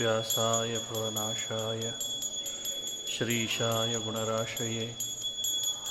[0.00, 1.90] व्यासाय भवनाशाय
[3.08, 4.86] श्रीशाय गुणराशये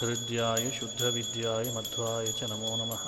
[0.01, 3.07] हृद्याय शुद्धविद्याय मध्वाय च नमो नमः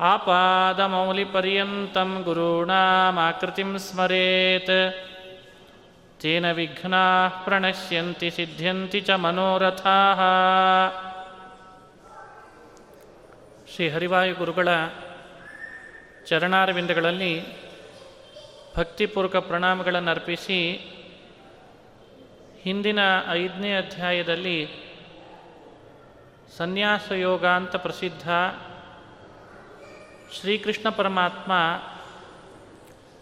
[0.00, 4.92] आपादमौलिपर्यन्तं गुरूणामाकृतिं स्मरेत्
[6.20, 10.20] तेन विघ्नाः प्रणश्यन्ति सिद्ध्यन्ति च मनोरथाः
[13.72, 14.68] ಶ್ರೀ ಹರಿವಾಯು ಗುರುಗಳ
[16.26, 17.60] ಚರಣಾರವಿಂದಗಳಲ್ಲಿ
[18.76, 20.80] ಭಕ್ತಿಪೂರ್ವಕ ಪ್ರಣಾಮಗಳನ್ನು ಅರ್ಪಿಸಿ
[22.62, 22.98] ಹಿಂದಿನ
[23.32, 24.86] ಐದನೇ ಅಧ್ಯಾಯದಲ್ಲಿ
[26.56, 28.28] ಸನ್ಯಾಸ ಯೋಗ ಅಂತ ಪ್ರಸಿದ್ಧ
[30.33, 31.51] ಶ್ರೀಕೃಷ್ಣ ಪರಮಾತ್ಮ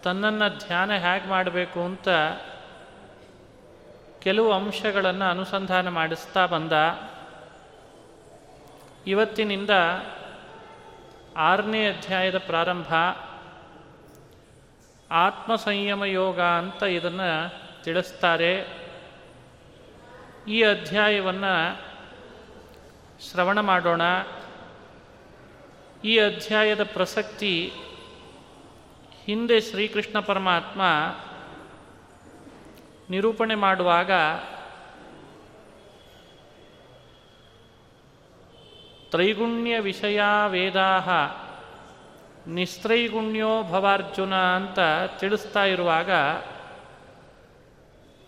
[0.04, 2.10] ತನ್ನನ್ನು ಧ್ಯಾನ ಹೇಗೆ ಮಾಡಬೇಕು ಅಂತ
[4.20, 6.72] ಕೆಲವು ಅಂಶಗಳನ್ನು ಅನುಸಂಧಾನ ಮಾಡಿಸ್ತಾ ಬಂದ.
[9.08, 9.70] ಇವತ್ತಿನಿಂದ
[11.38, 12.94] ಆರನೇ ಅಧ್ಯಾಯದ ಪ್ರಾರಂಭ.
[15.12, 17.54] ಆತ್ಮ ಸಂಯಮ ಯೋಗ ಅಂತ ಇದನ್ನು
[17.84, 18.84] ತಿಳಿಸ್ತಾರೆ.
[20.48, 21.82] ಈ ಅಧ್ಯಾಯವನ್ನು
[23.32, 24.02] ಶ್ರವಣ ಮಾಡೋಣ.
[26.04, 27.72] ಈ ಅಧ್ಯಾಯದ ಪ್ರಸಕ್ತಿ
[29.24, 30.82] ಹಿಂದೆ ಶ್ರೀಕೃಷ್ಣ ಪರಮಾತ್ಮ
[33.10, 34.12] ನಿರೂಪಣೆ ಮಾಡುವಾಗ
[39.12, 41.00] ತ್ರೈಗುಣ್ಯ ವಿಷಯ ವೇದಾ
[42.48, 44.80] ನಿಸ್ತ್ರೈಗುಣ್ಯೋ ಭವಾರ್ಜುನ ಅಂತ
[45.20, 46.12] ತಿಳಿಸ್ತಾ ಇರುವಾಗ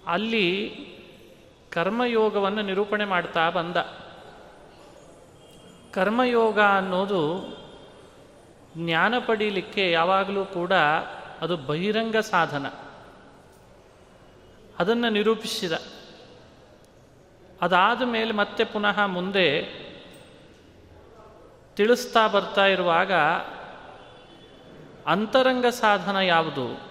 [0.08, 0.72] ಅಲ್ಲಿ
[1.72, 3.78] ಕರ್ಮಯೋಗವನ್ನು ನಿರೂಪಣೆ ಮಾಡ್ತಾ ಬಂದ.
[5.94, 7.38] ಕರ್ಮಯೋಗ ಅನ್ನೋದು
[8.78, 10.74] ಜ್ಞಾನ ಪಡೀಲಿಕ್ಕೆ ಯಾವಾಗಲೂ ಕೂಡ
[11.41, 12.68] ಅದು ಬಹಿರಂಗ ಸಾಧನ.
[14.80, 15.72] ಅದನ್ನು ನಿರೂಪಿಸಿದ.
[17.62, 19.62] ಅದಾದ ಮೇಲೆ ಮತ್ತೆ ಪುನಃ ಮುಂದೆ
[21.75, 23.14] ತಿಳಿಸ್ತಾ ಬರ್ತಾ ಇರುವಾಗ
[25.08, 26.81] ಅಂತರಂಗ ಸಾಧನ ಯಾವುದು?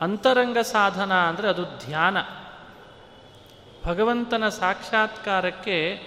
[0.00, 2.16] ಅಂತರಂಗ ಸಾಧನ ಅಂದರೆ ಅದು ಧ್ಯಾನ.
[3.86, 6.00] ಭಗವಂತನ ಸಾಕ್ಷಾತ್ಕಾರಕ್ಕೆ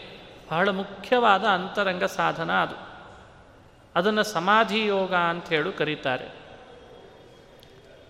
[0.51, 2.86] ಬಹಳ ಮುಖ್ಯವಾದ ಅಂತರಂಗ ಸಾಧನ ಅದು.
[3.97, 6.27] ಅದನ್ನು ಸಮಾಧಿ ಯೋಗ ಅಂತ ಹೇಳು ಕರೀತಾರೆ.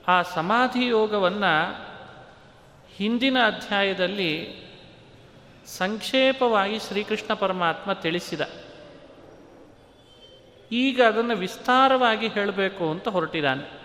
[0.07, 1.85] ಆ ಸಮಾಧಿ ಯೋಗವನ್ನು
[2.95, 4.57] ಹಿಂದಿನ ಅಧ್ಯಾಯದಲ್ಲಿ
[5.65, 8.41] ಸಂಕ್ಷೇಪವಾಗಿ ಶ್ರೀಕೃಷ್ಣ ಪರಮಾತ್ಮ ತಿಳಿಸಿದ.
[10.71, 13.79] ಈಗ ಅದನ್ನು ವಿಸ್ತಾರವಾಗಿ ಹೇಳಬೇಕು ಅಂತ ಹೊರಟಿದ್ದಾನೆ.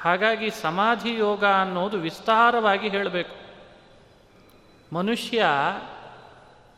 [0.00, 3.36] ಹಾಗಾಗಿ ಸಮಾಧಿ ಯೋಗ ಅನ್ನೋದು ವಿಸ್ತಾರವಾಗಿ ಹೇಳಬೇಕು.
[4.92, 5.46] ಮನುಷ್ಯ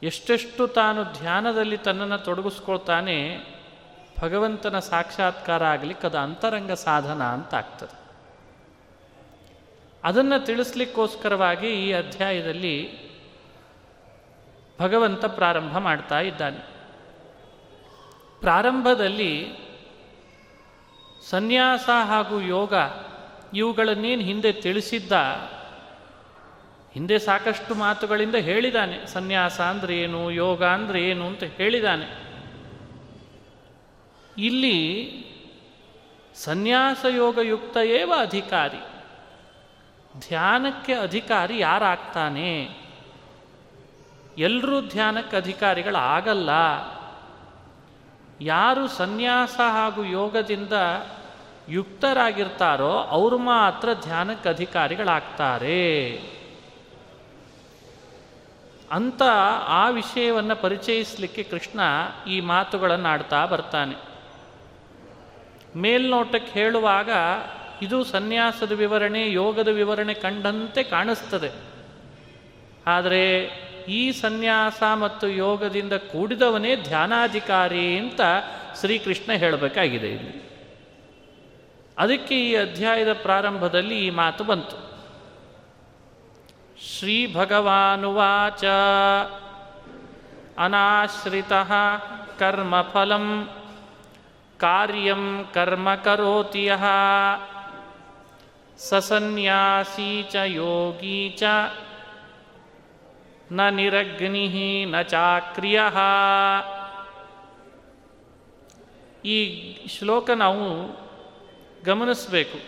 [0.03, 3.39] ಎಷ್ಟೆಷ್ಟು ತಾನು ಧ್ಯಾನದಲ್ಲಿ ತನ್ನನ್ನು ತೊಡಗಿಸ್ಕೊಳ್ತಾನೆ
[4.21, 7.99] ಭಗವಂತನ ಸಾಕ್ಷಾತ್ಕಾರ ಆಗಲಿಕ್ಕೆ ಅದು ಅಂತರಂಗ ಸಾಧನ ಅಂತ ಆಗ್ತದೆ.
[10.05, 13.09] ಅದನ್ನು ತಿಳಿಸ್ಲಿಕ್ಕೋಸ್ಕರವಾಗಿ ಈ ಅಧ್ಯಾಯದಲ್ಲಿ
[14.81, 16.79] ಭಗವಂತ ಪ್ರಾರಂಭ ಮಾಡ್ತಾ ಇದ್ದಾನೆ.
[18.41, 19.53] ಪ್ರಾರಂಭದಲ್ಲಿ
[21.31, 22.75] ಸನ್ಯಾಸ ಹಾಗೂ ಯೋಗ
[23.55, 25.13] ಇವುಗಳನ್ನೇನು ಹಿಂದೆ ತಿಳಿಸಿದ್ದ,
[26.93, 32.28] ಹಿಂದೆ ಸಾಕಷ್ಟು ಮಾತುಗಳಿಂದ ಹೇಳಿದ್ದಾನೆ ಸನ್ಯಾಸ ಅಂದ್ರೆ ಏನು, ಯೋಗ ಅಂದರೆ ಏನು ಅಂತ ಹೇಳಿದ್ದಾನೆ
[34.39, 35.11] ಇಲ್ಲಿ
[36.35, 38.77] ಸನ್ಯಾಸ ಯೋಗಯುಕ್ತ ಏವ ಅಧಿಕಾರಿ?
[40.29, 42.69] ಧ್ಯಾನಕ್ಕೆ ಅಧಿಕಾರಿ ಯಾರಾಗ್ತಾನೆ?
[44.39, 46.51] ಎಲ್ಲರೂ ಧ್ಯಾನಕ್ಕೆ ಅಧಿಕಾರಿಗಳಾಗಲ್ಲ.
[48.41, 50.73] ಯಾರು ಸನ್ಯಾಸ ಹಾಗೂ ಯೋಗದಿಂದ
[51.69, 56.23] ಯುಕ್ತರಾಗಿರ್ತಾರೋ ಅವರು ಮಾತ್ರ ಧ್ಯಾನಕ್ಕೆ ಅಧಿಕಾರಿಗಳಾಗ್ತಾರೆ.
[58.91, 59.23] ಅಂತ
[59.67, 61.81] ಆ ವಿಷಯವನ್ನು ಪರಿಚಯಿಸಲಿಕ್ಕೆ ಕೃಷ್ಣ
[62.29, 64.08] ಈ ಮಾತುಗಳನ್ನು ಆಡ್ತಾ ಬರ್ತಾನೆ.
[65.77, 67.11] ಮೇಲ್ನೋಟಕ್ಕೆ ಹೇಳುವಾಗ
[67.83, 71.51] ಇದು ಸನ್ಯಾಸದ ವಿವರಣೆ, ಯೋಗದ ವಿವರಣೆ ಕಂಡಂತೆ ಕಾಣಿಸ್ತದೆ.
[72.87, 73.45] ಆದರೆ
[73.89, 78.21] ಈ ಸನ್ಯಾಸ ಮತ್ತು ಯೋಗದಿಂದ ಕೂಡಿದವನೇ ಧ್ಯಾನಾಧಿಕಾರಿ ಅಂತ
[78.81, 80.49] ಶ್ರೀಕೃಷ್ಣ ಹೇಳಬೇಕಾಗಿದೆ ಇಲ್ಲಿ.
[81.99, 84.89] ಅದಕ್ಕೆ ಈ ಅಧ್ಯಾಯದ ಪ್ರಾರಂಭದಲ್ಲಿ ಈ ಮಾತು ಬಂತು.
[86.83, 88.65] ಶ್ರೀ ಭಗವಾನುವಾಚ
[90.59, 91.53] ಅನಾಶ್ರಿತ
[92.39, 93.49] ಕರ್ಮಫಲಂ
[94.59, 96.85] ಕಾರ್ಯಂ ಕರ್ಮ ಕರೋತಿ ಯಃ
[98.79, 101.43] ಸಸನ್ಯಾಸೀ ಚ ಯೋಗೀ ಚ
[103.53, 105.81] ನ ನಿರಗ್ನಿ ನ ಚಾಕ್ರಿಯ
[109.25, 109.39] ಈ
[109.89, 110.89] ಶ್ಲೋಕ ನಾವು
[111.85, 112.59] ಗಮನಿಸಬೇಕು.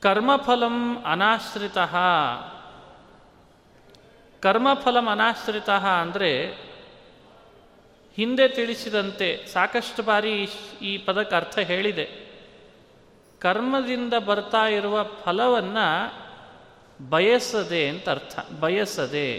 [0.00, 1.78] ಕರ್ಮಫಲಂ ಅನಾಶ್ರಿತ.
[4.42, 6.63] ಕರ್ಮಫಲಂ ಅನಾಶ್ರಿತ ಅಂದರೆ
[8.16, 10.42] ಹಿಂದೆ ತಿಳಿಸಿದಂತೆ ಸಾಕಷ್ಟು ಬಾರಿ
[10.82, 12.24] ಈ ಪದಕ್ಕೆ ಅರ್ಥ ಹೇಳಿದೆ.
[13.40, 16.24] ಕರ್ಮದಿಂದ ಬರ್ತಾ ಇರುವ ಫಲವನ್ನು
[17.10, 18.52] ಬಯಸದೆ ಅಂತ ಅರ್ಥ.
[18.60, 19.38] ಬಯಸದೆ.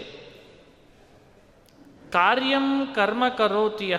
[2.12, 3.96] ಕಾರ್ಯಂ ಕರ್ಮ ಕರೋತಿಯ.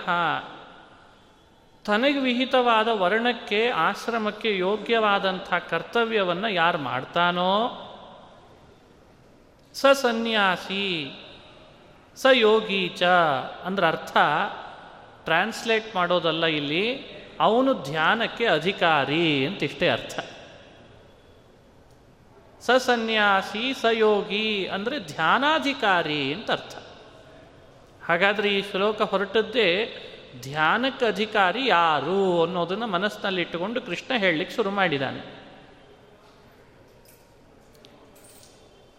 [1.86, 7.70] ತನಗೆ ವಿಹಿತವಾದ ವರ್ಣಕ್ಕೆ ಆಶ್ರಮಕ್ಕೆ ಯೋಗ್ಯವಾದಂಥ ಕರ್ತವ್ಯವನ್ನು ಯಾರು ಮಾಡ್ತಾನೋ?
[9.74, 11.12] ಸ ಸನ್ಯಾಸಿ,
[12.16, 13.04] ಸ ಯೋಗೀಚ
[13.64, 14.18] ಅಂದ್ರೆ ಅರ್ಥ
[15.28, 16.86] ಟ್ರಾನ್ಸ್ಲೇಟ್ ಮಾಡೋದಲ್ಲ ಇಲ್ಲಿ,
[17.40, 20.20] ಅವನು ಧ್ಯಾನಕ್ಕೆ ಅಧಿಕಾರಿ ಅಂತ ಇಷ್ಟೇ ಅರ್ಥ.
[22.62, 26.76] ಸಸನ್ಯಾಸಿ ಸಯೋಗಿ ಅಂದರೆ ಧ್ಯಾನಾಧಿಕಾರಿ ಅಂತ ಅರ್ಥ.
[28.06, 29.70] ಹಾಗಾದರೆ ಈ ಶ್ಲೋಕ ಹೊರಟದ್ದೇ
[30.42, 35.22] ಧ್ಯಾನಕ್ಕೆ ಅಧಿಕಾರಿ ಯಾರು ಅನ್ನೋದನ್ನು ಮನಸ್ಸಿನಲ್ಲಿಟ್ಟುಕೊಂಡು ಕೃಷ್ಣ ಹೇಳಲಿಕ್ಕೆ ಶುರು ಮಾಡಿದ್ದಾನೆ.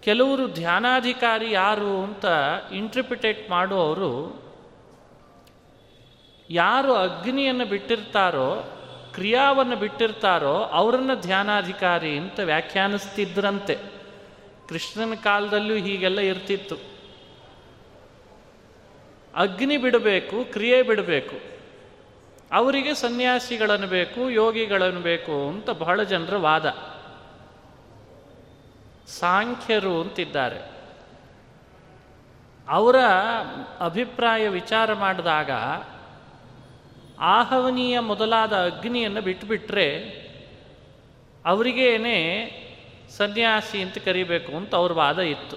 [0.03, 2.27] ಕೆಲವರು ಧ್ಯಾನಾಧಿಕಾರಿ ಯಾರು ಅಂತ
[2.73, 4.13] ಇಂಟ್ರಿಪಿಟೇಟ್ ಮಾಡುವವರು
[6.51, 8.63] ಯಾರು ಅಗ್ನಿಯನ್ನು ಬಿಟ್ಟಿರ್ತಾರೋ,
[9.15, 13.79] ಕ್ರಿಯಾವನ್ನು ಬಿಟ್ಟಿರ್ತಾರೋ, ಅವರನ್ನು ಧ್ಯಾನಾಧಿಕಾರಿ ಅಂತ ವ್ಯಾಖ್ಯಾನಿಸ್ತಿದ್ರಂತೆ.
[14.69, 16.77] ಕೃಷ್ಣನ ಕಾಲದಲ್ಲೂ ಹೀಗೆಲ್ಲ ಇರ್ತಿತ್ತು.
[19.35, 21.59] ಅಗ್ನಿ ಬಿಡಬೇಕು, ಕ್ರಿಯೆ ಬಿಡಬೇಕು.
[22.53, 26.67] ಅವರಿಗೆ ಸನ್ಯಾಸಿಗಳನ್ನು ಬೇಕು, ಯೋಗಿಗಳನ್ನು ಬೇಕು ಅಂತ ಬಹಳ ಜನರ ವಾದ.
[29.07, 30.71] ಸಾಂಖ್ಯರು ಅಂತಿದ್ದಾರೆ.
[32.69, 32.97] ಅವರ
[33.81, 35.51] ಅಭಿಪ್ರಾಯ ವಿಚಾರ ಮಾಡಿದಾಗ
[37.21, 40.19] ಆಹವನೀಯ ಮೊದಲಾದ ಅಗ್ನಿಯನ್ನು ಬಿಟ್ಟುಬಿಟ್ರೆ
[41.47, 42.19] ಅವರಿಗೇನೆ
[43.17, 45.57] ಸನ್ಯಾಸಿ ಅಂತ ಕರಿಬೇಕು ಅಂತ ಅವ್ರ ವಾದ ಇತ್ತು.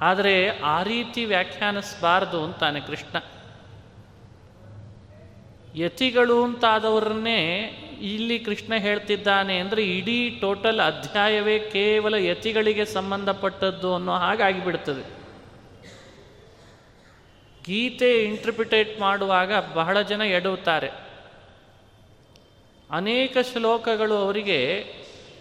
[0.00, 3.16] ಆದರೆ ಆ ರೀತಿ ವ್ಯಾಖ್ಯಾನಿಸಬಾರದು ಅಂತಾನೆ ಕೃಷ್ಣ.
[5.74, 7.40] ಯತಿಗಳು ಅಂತಾದವರನ್ನೇ
[8.00, 15.19] ಇಲ್ಲಿ ಕೃಷ್ಣ ಹೇಳ್ತಿದ್ದಾನೆ ಅಂದರೆ ಇಡೀ ಟೋಟಲ್ ಅಧ್ಯಾಯವೇ ಕೇವಲ ಯತಿಗಳಿಗೆ ಸಂಬಂಧಪಟ್ಟದ್ದು ಅನ್ನೋ ಹಾಗಾಗಿಬಿಡ್ತದೆ
[17.64, 20.90] ಗೀತೆ ಇಂಟರ್ಪ್ರಿಟೇಟ್ ಮಾಡುವಾಗ ಬಹಳ ಜನ ಎಡುತ್ತಾರೆ
[22.90, 24.84] ಅನೇಕ ಶ್ಲೋಕಗಳು ಅವರಿಗೆ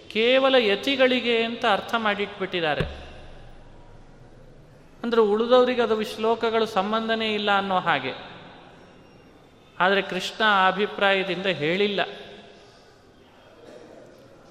[0.09, 2.81] ಕೇವಲ ಯತಿಗಳಿಗೆ ಅಂತ ಅರ್ಥ ಮಾಡಿಟ್ಬಿಟ್ಟಿದ್ದಾರೆ.
[5.03, 8.13] ಅಂದರೆ ಉಳಿದವರಿಗೆ ಅದು ಶ್ಲೋಕಗಳು ಸಂಬಂಧನೇ ಇಲ್ಲ ಅನ್ನೋ ಹಾಗೆ.
[9.79, 11.99] ಆದರೆ ಕೃಷ್ಣ ಅಭಿಪ್ರಾಯದಿಂದ ಹೇಳಿಲ್ಲ.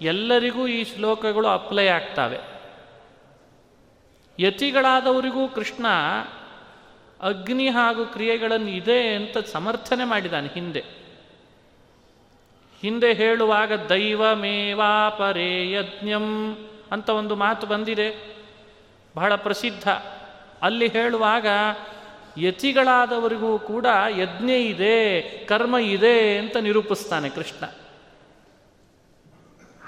[0.00, 2.38] ಎಲ್ಲರಿಗೂ ಈ ಶ್ಲೋಕಗಳು ಅಪ್ಲೈ ಆಗ್ತವೆ.
[4.38, 5.87] ಯತಿಗಳಾದವರಿಗೂ ಕೃಷ್ಣ
[7.22, 10.84] ಅಗ್ನಿ ಹಾಗೂ ಕ್ರಿಯೆಗಳನ್ನು ಇದೆ ಅಂತ ಸಮರ್ಥನೆ ಮಾಡಿದ್ದಾನೆ ಹಿಂದೆ.
[12.80, 16.56] ಹಿಂದೆ ಹೇಳುವಾಗ ದೈವಮೇವಾಪರೇ ಯಜ್ಞಂ
[16.92, 18.37] ಅಂತ ಒಂದು ಮಾತು ಬಂದಿದೆ.
[19.16, 19.88] ಬಹಳ ಪ್ರಸಿದ್ಧ.
[20.62, 21.46] ಅಲ್ಲಿ ಹೇಳುವಾಗ
[22.38, 27.66] ಯತಿಗಳಾದವರಿಗೂ ಕೂಡ ಯಜ್ಞ ಇದೆ, ಕರ್ಮ ಇದೆ ಅಂತ ನಿರೂಪಿಸ್ತಾನೆ ಕೃಷ್ಣ.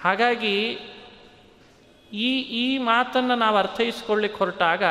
[0.00, 0.78] ಹಾಗಾಗಿ
[2.12, 4.82] ಈ ಈ ಮಾತನ್ನು ನಾವು ಅರ್ಥೈಸ್ಕೊಳ್ಳಿಕ್ಕೆ ಹೊರಟಾಗ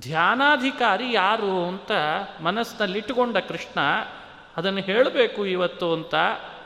[0.00, 1.90] ಧ್ಯಾನಾಧಿಕಾರಿ ಯಾರು ಅಂತ
[2.42, 3.80] ಮನಸ್ಸಿನಲ್ಲಿಟ್ಟುಕೊಂಡ ಕೃಷ್ಣ,
[4.56, 6.14] ಅದನ್ನು ಹೇಳಬೇಕು ಇವತ್ತು ಅಂತ,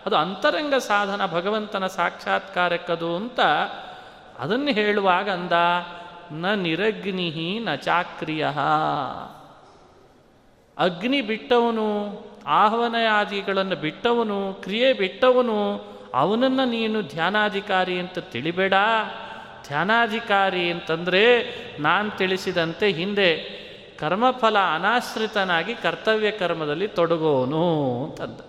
[0.06, 3.40] ಅದು ಅಂತರಂಗ ಸಾಧನ ಭಗವಂತನ ಸಾಕ್ಷಾತ್ಕಾರಕ್ಕದು ಅಂತ
[4.38, 5.52] ಅದನ್ನು ಹೇಳುವಾಗ ಅಂದ,
[6.32, 8.46] ನ ನಿರಗ್ನಿಹಿ ನ ಚಾಕ್ರಿಯ.
[10.78, 11.88] ಅಗ್ನಿ ಬಿಟ್ಟವನು,
[12.46, 18.74] ಆಹ್ವಾನಯಾದಿಗಳನ್ನು ಬಿಟ್ಟವನು, ಕ್ರಿಯೆ ಬಿಟ್ಟವನು, ಅವನನ್ನು ನೀನು ಧ್ಯಾನಾಧಿಕಾರಿ ಅಂತ ತಿಳಿಬೇಡ.
[19.66, 23.62] ಧ್ಯಾನಾಧಿಕಾರಿ ಅಂತಂದರೆ ನಾನು ತಿಳಿಸಿದಂತೆ ಹಿಂದೆ
[23.98, 28.40] ಕರ್ಮಫಲ ಅನಾಶ್ರಿತನಾಗಿ ಕರ್ತವ್ಯ ಕರ್ಮದಲ್ಲಿ ತೊಡಗೋನು ಅಂತಂದ.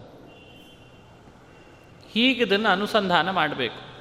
[2.13, 3.93] ಹೀಗಿದನ್ನು ಅನುಸಂಧಾನ ಮಾಡಬೇಕು.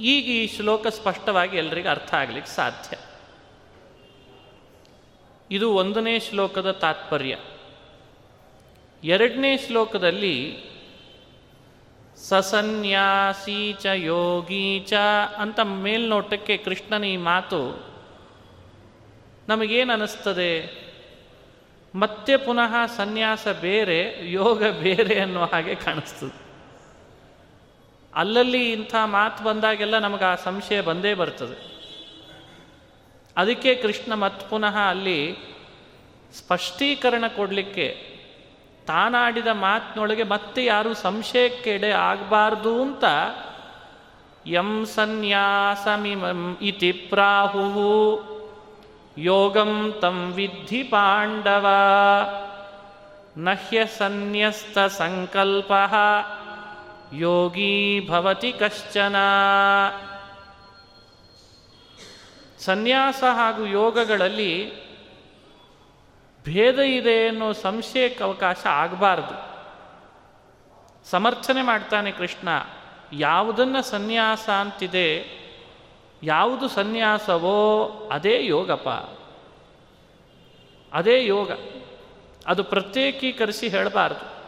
[0.00, 2.96] ಈಗ ಈ ಶ್ಲೋಕ ಸ್ಪಷ್ಟವಾಗಿ ಎಲ್ರಿಗೂ ಅರ್ಥ ಆಗಲಿಕ್ಕೆ ಸಾಧ್ಯ.
[5.50, 7.36] ಇದು ಒಂದನೇ ಶ್ಲೋಕದ ತಾತ್ಪರ್ಯ.
[9.04, 10.56] ಎರಡನೇ ಶ್ಲೋಕದಲ್ಲಿ
[12.28, 14.92] ಸಸನ್ಯಾಸಿ ಚ ಯೋಗಿ ಚ
[15.38, 17.90] ಅಂತ ಮೇಲ್ನೋಟಕ್ಕೆ ಕೃಷ್ಣನ ಈ ಮಾತು
[19.48, 20.80] ನಮಗೇನು ಅನ್ನಿಸ್ತದೆ
[21.94, 26.36] ಮತ್ತೆ ಪುನಃ ಸನ್ಯಾಸ ಬೇರೆ, ಯೋಗ ಬೇರೆ ಅನ್ನೋ ಹಾಗೆ ಕಾಣಿಸ್ತದೆ.
[28.14, 31.70] ಅಲ್ಲಲ್ಲಿ ಇಂಥ ಮಾತು ಬಂದಾಗೆಲ್ಲ ನಮಗೆ ಆ ಸಂಶಯ ಬಂದೇ ಬರ್ತದೆ.
[33.36, 35.36] ಅದಕ್ಕೆ ಕೃಷ್ಣ ಮತ್ ಪುನಃ ಅಲ್ಲಿ
[36.34, 38.19] ಸ್ಪಷ್ಟೀಕರಣ ಕೊಡಲಿಕ್ಕೆ
[38.90, 43.04] ತಾನಾಡಿದ ಮಾತಿನೊಳಗೆ ಮತ್ತೆ ಯಾರು ಸಂಶಯಕ್ಕೆಡೆ ಆಗಬಾರ್ದು ಅಂತ
[44.46, 48.30] ಯಂ ಸನ್ಯಾಸಮಿಮಂ ಇತಿ ಪ್ರಾಹು
[49.18, 51.66] ಯೋಗಂ ತಂ ವಿಧಿ ಪಾಂಡವ
[53.36, 55.72] ನಹ್ಯ ಸನ್ಯಸ್ತ ಸಂಕಲ್ಪ
[57.12, 59.16] ಯೋಗೀ ಭವತಿ ಕಶ್ಚನ.
[62.58, 64.89] ಸನ್ಯಾಸ ಹಾಗೂ ಯೋಗಗಳಲ್ಲಿ
[66.44, 69.50] ಭೇದ ಇದೆ ಅನ್ನೋ ಸಂಶಯಕ್ಕೆ ಅವಕಾಶ ಆಗಬಾರ್ದು.
[71.10, 72.48] ಸಮರ್ಥನೆ ಮಾಡ್ತಾನೆ ಕೃಷ್ಣ,
[73.12, 75.40] ಯಾವುದನ್ನು ಸನ್ಯಾಸ ಅಂತಿದೆ,
[76.22, 78.88] ಯಾವುದು ಸನ್ಯಾಸವೋ ಅದೇ ಯೋಗಪ್ಪ
[80.92, 81.50] ಅದೇ ಯೋಗ.
[82.46, 84.40] ಅದು ಪ್ರತ್ಯೇಕೀಕರಿಸಿ ಹೇಳಬಾರ್ದು.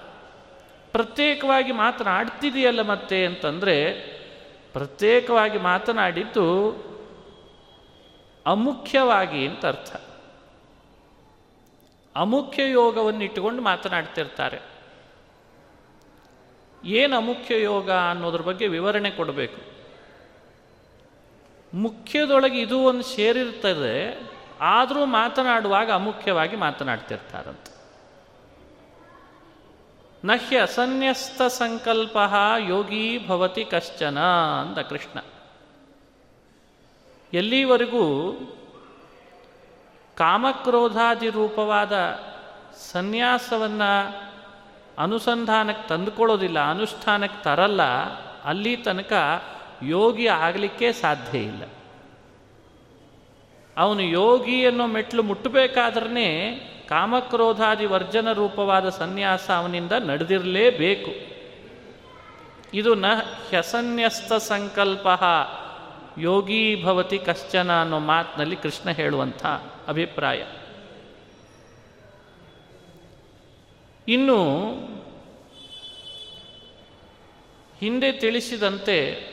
[0.92, 3.92] ಪ್ರತ್ಯೇಕವಾಗಿ ಮಾತನಾಡ್ತಿದೆಯಲ್ಲ ಮತ್ತೆ ಅಂತಂದರೆ,
[4.72, 6.70] ಪ್ರತ್ಯೇಕವಾಗಿ ಮಾತನಾಡಿದ್ದು
[8.46, 9.96] ಅಮುಖ್ಯವಾಗಿ ಅಂತ ಅರ್ಥ.
[12.16, 14.60] ಅಮುಖ್ಯ ಯೋಗವನ್ನು ಇಟ್ಟುಕೊಂಡು ಮಾತನಾಡ್ತಿರ್ತಾರೆ.
[16.84, 19.72] ಏನು ಅಮುಖ್ಯ ಯೋಗ ಅನ್ನೋದ್ರ ಬಗ್ಗೆ ವಿವರಣೆ ಕೊಡಬೇಕು.
[21.76, 24.20] ಮುಖ್ಯದೊಳಗೆ ಇದು ಒಂದು ಸೇರಿರ್ತದೆ,
[24.60, 27.68] ಆದರೂ ಮಾತನಾಡುವಾಗ ಅಮುಖ್ಯವಾಗಿ ಮಾತನಾಡ್ತಿರ್ತಾರಂತ.
[30.24, 32.16] ನಹ್ಯ ಅಸನ್ಯಸ್ತ ಸಂಕಲ್ಪ
[32.58, 34.20] ಯೋಗಿ ಭವತಿ ಕಶ್ಚನ
[34.60, 35.18] ಅಂದ ಕೃಷ್ಣ.
[37.32, 38.32] ಎಲ್ಲಿವರೆಗೂ
[40.22, 41.92] ಕಾಮಕ್ರೋಧಾದಿ ರೂಪವಾದ
[42.92, 44.22] ಸನ್ಯಾಸವನ್ನು
[44.98, 47.82] ಅನುಸಂಧಾನಕ್ಕೆ ತಂದುಕೊಳ್ಳೋದಿಲ್ಲ, ಅನುಷ್ಠಾನಕ್ಕೆ ತರಲ್ಲ,
[48.44, 49.12] ಅಲ್ಲಿ ತನಕ
[49.82, 51.62] ಯೋಗಿ ಆಗಲಿಕ್ಕೆ ಸಾಧ್ಯ ಇಲ್ಲ.
[53.76, 56.28] ಅವನು ಯೋಗಿ ಅನ್ನೋ ಮೆಟ್ಲು ಮುಟ್ಟಬೇಕಾದ್ರೇ
[56.88, 61.10] ಕಾಮಕ್ರೋಧಾದಿ ವರ್ಜನ ರೂಪವಾದ ಸನ್ಯಾಸ ಅವನಿಂದ ನಡೆದಿರಲೇಬೇಕು.
[62.74, 63.06] ಇದು ನ
[63.48, 65.08] ಹ್ಯಸನ್ಯಸ್ತ ಸಂಕಲ್ಪ
[66.18, 69.46] ಯೋಗಿ ಭವತಿ ಕಶ್ಚನ ಅನ್ನೋ ಮಾತಿನಲ್ಲಿ ಕೃಷ್ಣ ಹೇಳುವಂಥ
[69.88, 70.44] ಅಭಿಪ್ರಾಯ.
[74.08, 74.62] ಇನ್ನು
[77.78, 79.28] ಹಿಂದೆ ತಿಳಿಸಿದಂತೆ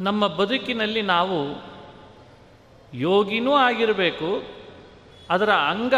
[0.00, 1.72] ನಮ್ಮ ಬದುಕಿನಲ್ಲಿ ನಾವು
[2.94, 4.42] ಯೋಗಿನೂ ಆಗಿರಬೇಕು,
[5.30, 5.94] ಅದರ ಅಂಗ,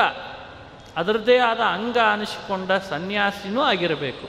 [0.97, 4.29] ಅದರದ್ದೇ ಆದ ಅಂಗ ಅನಿಸಿಕೊಂಡ ಸನ್ಯಾಸಿನೂ ಆಗಿರಬೇಕು.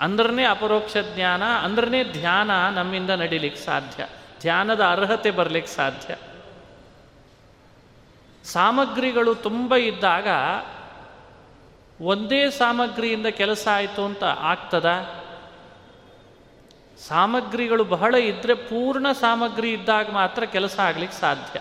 [0.00, 4.06] ಅಂದ್ರನೇ ಅಪರೋಕ್ಷ ಜ್ಞಾನ, ಅಂದ್ರನೇ ಧ್ಯಾನ ನಮ್ಮಿಂದ ನಡೀಲಿಕ್ಕೆ ಸಾಧ್ಯ.
[4.40, 6.16] ಧ್ಯಾನದ ಅರ್ಹತೆ ಬರಲಿಕ್ಕೆ ಸಾಧ್ಯ.
[8.44, 10.26] ಸಾಮಗ್ರಿಗಳು ತುಂಬ ಇದ್ದಾಗ
[12.00, 14.86] ಒಂದೇ ಸಾಮಗ್ರಿಯಿಂದ ಕೆಲಸ ಆಯಿತು ಅಂತ ಆಗ್ತದ?
[16.98, 21.60] ಸಾಮಗ್ರಿಗಳು ಬಹಳ ಇದ್ದರೆ ಪೂರ್ಣ ಸಾಮಗ್ರಿ ಇದ್ದಾಗ ಮಾತ್ರ ಕೆಲಸ ಆಗ್ಲಿಕ್ಕೆ ಸಾಧ್ಯ.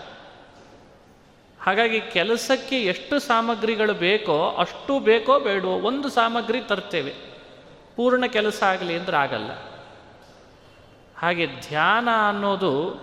[1.61, 7.13] ಹಾಗಾಗಿ ಕೆಲಸಕ್ಕೆ ಎಷ್ಟು ಸಾಮಗ್ರಿಗಳು ಬೇಕೋ ಅಷ್ಟು ಬೇಕೋ ಬೇಡವೋ ಒಂದು ಸಾಮಗ್ರಿ ತರ್ತೇವೆ.
[7.95, 9.51] ಪೂರ್ಣ ಕೆಲಸ ಆಗಲಿ ಅಂದ್ರೆ ಆಗಲ್ಲ.
[11.17, 13.01] ಹಾಗೆ ಧ್ಯಾನ ಅನ್ನೋದು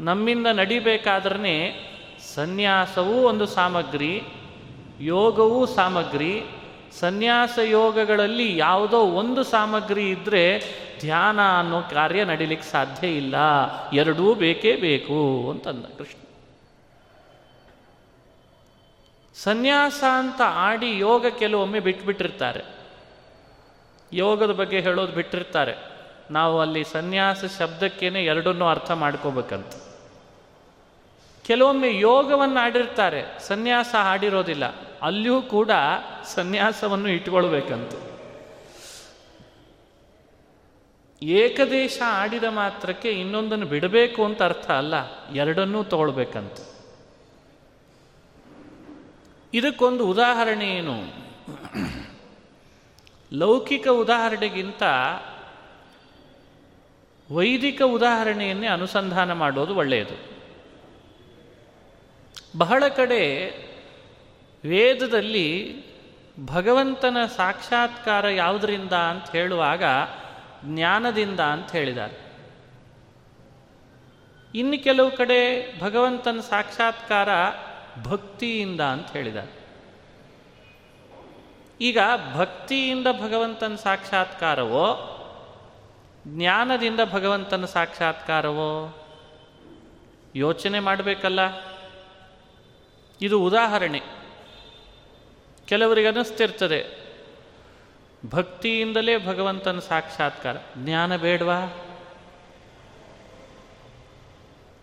[0.00, 1.89] ನಮ್ಮಿಂದ ನಡಿಬೇಕಾದ್ರೆ
[2.34, 4.22] ಸನ್ಯಾಸವೂ ಒಂದು ಸಾಮಗ್ರಿ,
[5.00, 6.42] ಯೋಗವೂ ಸಾಮಗ್ರಿ.
[7.00, 10.58] ಸನ್ಯಾಸ ಯೋಗಗಳಲ್ಲಿ ಯಾವುದೋ ಒಂದು ಸಾಮಗ್ರಿ ಇದ್ದರೆ
[11.00, 13.34] ಧ್ಯಾನ ಅನ್ನೋ ಕಾರ್ಯ ನಡೀಲಿಕ್ಕೆ ಸಾಧ್ಯ ಇಲ್ಲ.
[13.92, 16.18] ಎರಡೂ ಬೇಕೇ ಬೇಕು ಅಂತಂದ ಕೃಷ್ಣ.
[19.34, 22.64] ಸನ್ಯಾಸ ಅಂತ ಆಡಿ ಯೋಗ ಕೆಲವೊಮ್ಮೆ ಬಿಟ್ಬಿಟ್ಟಿರ್ತಾರೆ.
[24.12, 25.74] ಯೋಗದ ಬಗ್ಗೆ ಹೇಳೋದು ಬಿಟ್ಟಿರ್ತಾರೆ.
[26.30, 29.89] ನಾವು ಅಲ್ಲಿ ಸನ್ಯಾಸ ಶಬ್ದಕ್ಕೇನೆ ಎರಡನ್ನೂ ಅರ್ಥ ಮಾಡ್ಕೋಬೇಕಂತ.
[31.46, 34.64] ಕೆಲವೊಮ್ಮೆ ಯೋಗವನ್ನು ಆಡಿರ್ತಾರೆ ಸನ್ಯಾಸ ಆಡಿರೋದಿಲ್ಲ
[35.02, 35.70] ಅಲ್ಲಿಯೂ ಕೂಡ
[36.24, 37.92] ಸನ್ಯಾಸವನ್ನು ಇಟ್ಕೊಳ್ಬೇಕಂತ.
[41.22, 44.94] ಏಕದೇಶ ಆಡಿದ ಮಾತ್ರಕ್ಕೆ ಇನ್ನೊಂದನ್ನು ಬಿಡಬೇಕು ಅಂತ ಅರ್ಥ ಅಲ್ಲ,
[45.34, 46.52] ಎರಡನ್ನೂ ತಗೊಳ್ಬೇಕಂತ.
[49.54, 50.96] ಇದಕ್ಕೊಂದು ಉದಾಹರಣೆ ಏನು?
[53.32, 54.82] ಲೌಕಿಕ ಉದಾಹರಣೆಗಿಂತ
[57.32, 60.39] ವೈದಿಕ ಉದಾಹರಣೆಯನ್ನೇ ಅನುಸಂಧಾನ ಮಾಡೋದು ಒಳ್ಳೆಯದು.
[62.58, 63.48] ಬಹಳ ಕಡೆ
[64.64, 65.80] ವೇದದಲ್ಲಿ
[66.46, 69.84] ಭಗವಂತನ ಸಾಕ್ಷಾತ್ಕಾರ ಯಾವುದರಿಂದ ಅಂತ ಹೇಳುವಾಗ
[70.64, 72.30] ಜ್ಞಾನದಿಂದ ಅಂತ ಹೇಳಿದ್ದಾರೆ.
[74.54, 77.28] ಇನ್ನು ಕೆಲವು ಕಡೆ ಭಗವಂತನ ಸಾಕ್ಷಾತ್ಕಾರ
[78.02, 79.60] ಭಕ್ತಿಯಿಂದ ಅಂತ ಹೇಳಿದ್ದಾರೆ.
[81.80, 81.98] ಈಗ
[82.34, 85.16] ಭಕ್ತಿಯಿಂದ ಭಗವಂತನ ಸಾಕ್ಷಾತ್ಕಾರವೋ,
[86.26, 88.96] ಜ್ಞಾನದಿಂದ ಭಗವಂತನ ಸಾಕ್ಷಾತ್ಕಾರವೋ
[90.36, 91.69] ಯೋಚನೆ ಮಾಡಬೇಕಲ್ಲ?
[93.22, 94.00] ಇದು ಉದಾಹರಣೆ.
[95.66, 97.10] ಕೆಲವರಿಗೆ ಅನ್ನಿಸ್ತಿರ್ತದೆ.
[98.30, 100.56] ಭಕ್ತಿಯಿಂದಲೇ ಭಗವಂತನ ಸಾಕ್ಷಾತ್ಕಾರ.
[100.76, 101.86] ಜ್ಞಾನ ಬೇಡವಾ?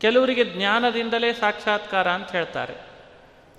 [0.02, 2.74] ಕೆಲವರಿಗೆ ಜ್ಞಾನದಿಂದಲೇ ಸಾಕ್ಷಾತ್ಕಾರ ಅಂತ ಹೇಳ್ತಾರೆ.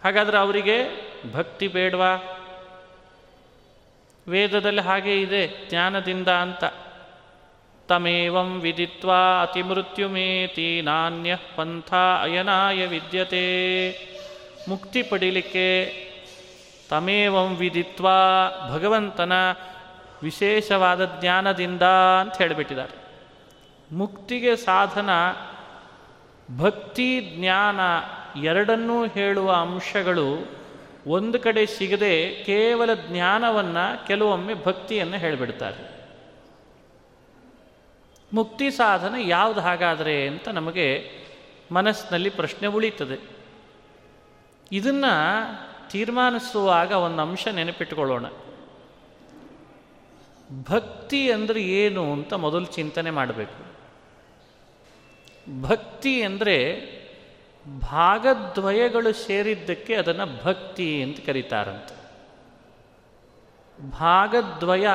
[0.04, 0.84] ಹಾಗಾದರೆ ಅವರಿಗೆ
[1.32, 2.34] ಭಕ್ತಿ ಬೇಡವಾ?
[4.28, 6.64] ವೇದದಲ್ಲಿ ಹಾಗೆ ಇದೆ, ಜ್ಞಾನದಿಂದ ಅಂತ.
[7.88, 13.90] ತಮೇವಂ ವಿದಿತ್ವಾ ಅತಿಮೃತ್ಯುಮೇತಿ ನಾಣ್ಯ ಪಂಥ ಅಯನಾಯ ವಿದ್ಯತೆ.
[14.68, 15.94] ಮುಕ್ತಿ ಪಡೀಲಿಕ್ಕೆ
[16.90, 19.32] ತಮೇವಂ ವಿದಿತ್ವಾ ಭಗವಂತನ
[20.22, 21.82] ವಿಶೇಷವಾದ ಜ್ಞಾನದಿಂದ
[22.20, 22.98] ಅಂತ ಹೇಳಿಬಿಟ್ಟಿದ್ದಾರೆ.
[23.94, 25.10] ಮುಕ್ತಿಗೆ ಸಾಧನ,
[26.58, 27.80] ಭಕ್ತಿ ಜ್ಞಾನ
[28.44, 30.58] ಎರಡನ್ನೂ ಹೇಳುವ ಅಂಶಗಳು
[31.06, 35.98] ಒಂದು ಕಡೆ ಸಿಗದೆ ಕೇವಲ ಜ್ಞಾನವನ್ನು ಕೆಲವೊಮ್ಮೆ ಭಕ್ತಿಯನ್ನು ಹೇಳಿಬಿಡ್ತಾರೆ.
[38.32, 41.10] ಮುಕ್ತಿ ಸಾಧನ ಯಾವುದು ಹಾಗಾದರೆ ಅಂತ ನಮಗೆ
[41.72, 43.37] ಮನಸ್ಸಿನಲ್ಲಿ ಪ್ರಶ್ನೆ ಉಳೀತದೆ
[44.72, 45.12] ಇದನ್ನು
[45.90, 48.26] ತೀರ್ಮಾನಿಸುವಾಗ ಒಂದು ಅಂಶ ನೆನಪಿಟ್ಟುಕೊಳ್ಳೋಣ.
[50.70, 53.68] ಭಕ್ತಿ ಅಂದರೆ ಏನು ಅಂತ ಮೊದಲು ಚಿಂತನೆ ಮಾಡಬೇಕು.
[55.62, 56.88] ಭಕ್ತಿ ಅಂದರೆ
[57.80, 61.98] ಭಾಗದ್ವಯಗಳು ಸೇರಿದ್ದಕ್ಕೆ ಅದನ್ನು ಭಕ್ತಿ ಅಂತ ಕರೀತಾರಂತೆ.
[63.90, 64.86] ಭಾಗದ್ವಯ,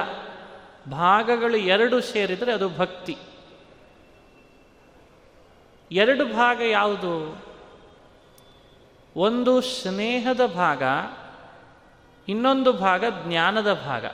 [0.91, 3.17] ಭಾಗಗಳು ಎರಡು ಸೇರಿದರೆ ಅದು ಭಕ್ತಿ.
[5.91, 7.45] ಎರಡು ಭಾಗ ಯಾವುದು?
[9.15, 10.83] ಒಂದು ಸ್ನೇಹದ ಭಾಗ,
[12.29, 14.05] ಇನ್ನೊಂದು ಭಾಗ ಜ್ಞಾನದ ಭಾಗ.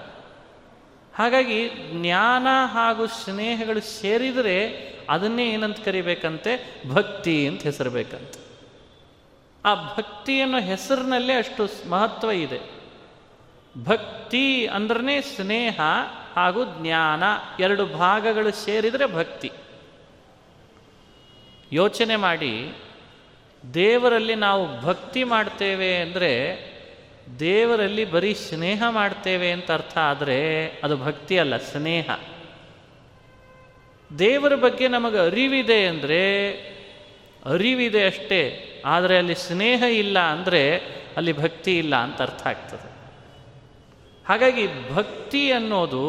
[1.16, 6.84] ಹಾಗಾಗಿ ಜ್ಞಾನ ಹಾಗೂ ಸ್ನೇಹಗಳು ಸೇರಿದರೆ ಅದನ್ನೇ ಏನಂತ ಕರಿಬೇಕಂತೆ?
[6.90, 8.40] ಭಕ್ತಿ ಅಂತ ಹೆಸರಬೇಕಂತೆ.
[9.66, 12.60] ಆ ಭಕ್ತಿ ಅನ್ನೋ ಹೆಸರಿನಲ್ಲೇ ಅಷ್ಟು ಮಹತ್ವ ಇದೆ.
[13.84, 15.82] ಭಕ್ತಿ ಅಂದ್ರೆ ಸ್ನೇಹ
[16.36, 17.24] ಹಾಗೂ ಜ್ಞಾನ
[17.60, 19.52] ಎರಡು ಭಾಗಗಳು ಸೇರಿದರೆ ಭಕ್ತಿ.
[21.72, 22.74] ಯೋಚನೆ ಮಾಡಿ.
[23.64, 26.60] ದೇವರಲ್ಲಿ ನಾವು ಭಕ್ತಿ ಮಾಡ್ತೇವೆ ಅಂದರೆ
[27.40, 32.10] ದೇವರಲ್ಲಿ ಬರೀ ಸ್ನೇಹ ಮಾಡ್ತೇವೆ ಅಂತ ಅರ್ಥ ಆದರೆ ಅದು ಭಕ್ತಿ ಅಲ್ಲ, ಸ್ನೇಹ.
[34.20, 36.50] ದೇವರ ಬಗ್ಗೆ ನಮಗೆ ಅರಿವಿದೆ ಅಂದರೆ,
[37.46, 38.42] ಅರಿವಿದೆ ಅಷ್ಟೇ,
[38.86, 40.82] ಆದರೆ ಅಲ್ಲಿ ಸ್ನೇಹ ಇಲ್ಲ ಅಂದರೆ
[41.18, 42.90] ಅಲ್ಲಿ ಭಕ್ತಿ ಇಲ್ಲ ಅಂತ ಅರ್ಥ ಆಗ್ತದೆ.
[44.26, 46.04] ಹಾಗಾಗಿ ಭಕ್ತಿ ಅನ್ನೋದು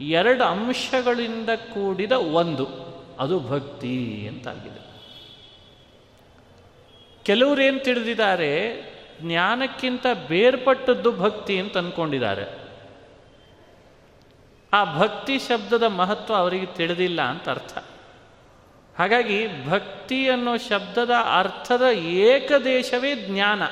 [0.00, 2.66] ಎರಡು ಅಂಶಗಳಿಂದ ಕೂಡಿದ ಒಂದು,
[3.18, 4.91] ಅದು ಭಕ್ತಿ ಅಂತಾಗಿದೆ.
[7.22, 8.82] ಕೆಲವರೇನು ತಿಳಿದಿದ್ದಾರೆ?
[9.20, 12.62] ಜ್ಞಾನಕ್ಕಿಂತ ಬೇರ್ಪಟ್ಟದ್ದು ಭಕ್ತಿ ಅಂತ ಅಂದ್ಕೊಂಡಿದ್ದಾರೆ
[14.72, 17.78] ಆ ಭಕ್ತಿ ಶಬ್ದದ ಮಹತ್ವ ಅವರಿಗೆ ತಿಳಿದಿಲ್ಲ ಅಂತ ಅರ್ಥ.
[18.98, 23.62] ಹಾಗಾಗಿ ಭಕ್ತಿ ಅನ್ನೋ ಶಬ್ದದ ಅರ್ಥದ ಏಕದೇಶವೇ ಜ್ಞಾನ.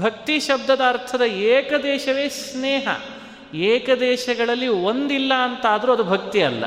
[0.00, 2.88] ಭಕ್ತಿ ಶಬ್ದದ ಅರ್ಥದ ಏಕದೇಶವೇ ಸ್ನೇಹ.
[3.54, 6.64] ಏಕದೇಶಗಳಲ್ಲಿ ಒಂದಿಲ್ಲ ಅಂತಾದರೂ ಅದು ಭಕ್ತಿ ಅಲ್ಲ.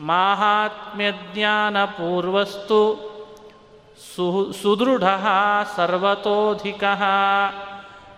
[0.00, 3.03] ಮಾಹಾತ್ಮ್ಯ ಜ್ಞಾನ ಪೂರ್ವಸ್ತು.
[3.98, 5.04] ಸು ಸುದೃಢ
[5.76, 6.84] ಸರ್ವತೋಧಿಕ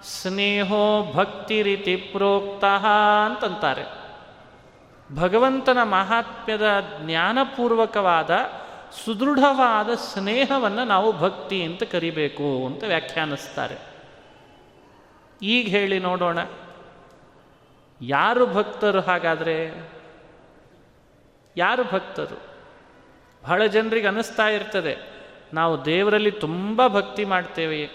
[0.03, 2.65] ಸ್ನೇಹೋ ಭಕ್ತಿರಿತಿ ಪ್ರೋಕ್ತ
[3.27, 3.85] ಅಂತಂತಾರೆ.
[5.17, 8.31] ಭಗವಂತನ ಮಹಾತ್ಮ್ಯದ ಜ್ಞಾನಪೂರ್ವಕವಾದ
[9.05, 13.77] ಸುದೃಢವಾದ ಸ್ನೇಹವನ್ನು ನಾವು ಭಕ್ತಿ ಅಂತ ಕರಿಬೇಕು ಅಂತ ವ್ಯಾಖ್ಯಾನಿಸ್ತಾರೆ.
[15.43, 16.39] ಈಗ ಹೇಳಿ ನೋಡೋಣ.
[18.01, 19.91] ಯಾರು ಭಕ್ತರು ಹಾಗಾದರೆ?
[21.57, 22.41] ಯಾರು ಭಕ್ತರು?
[23.43, 25.16] ಬಹಳ ಜನರಿಗೆ ಅನ್ನಿಸ್ತಾ ಇರ್ತದೆ.
[25.55, 27.91] ನಾವು ದೇವರಲ್ಲಿ ತುಂಬ ಭಕ್ತಿ ಮಾಡ್ತೇವೆ.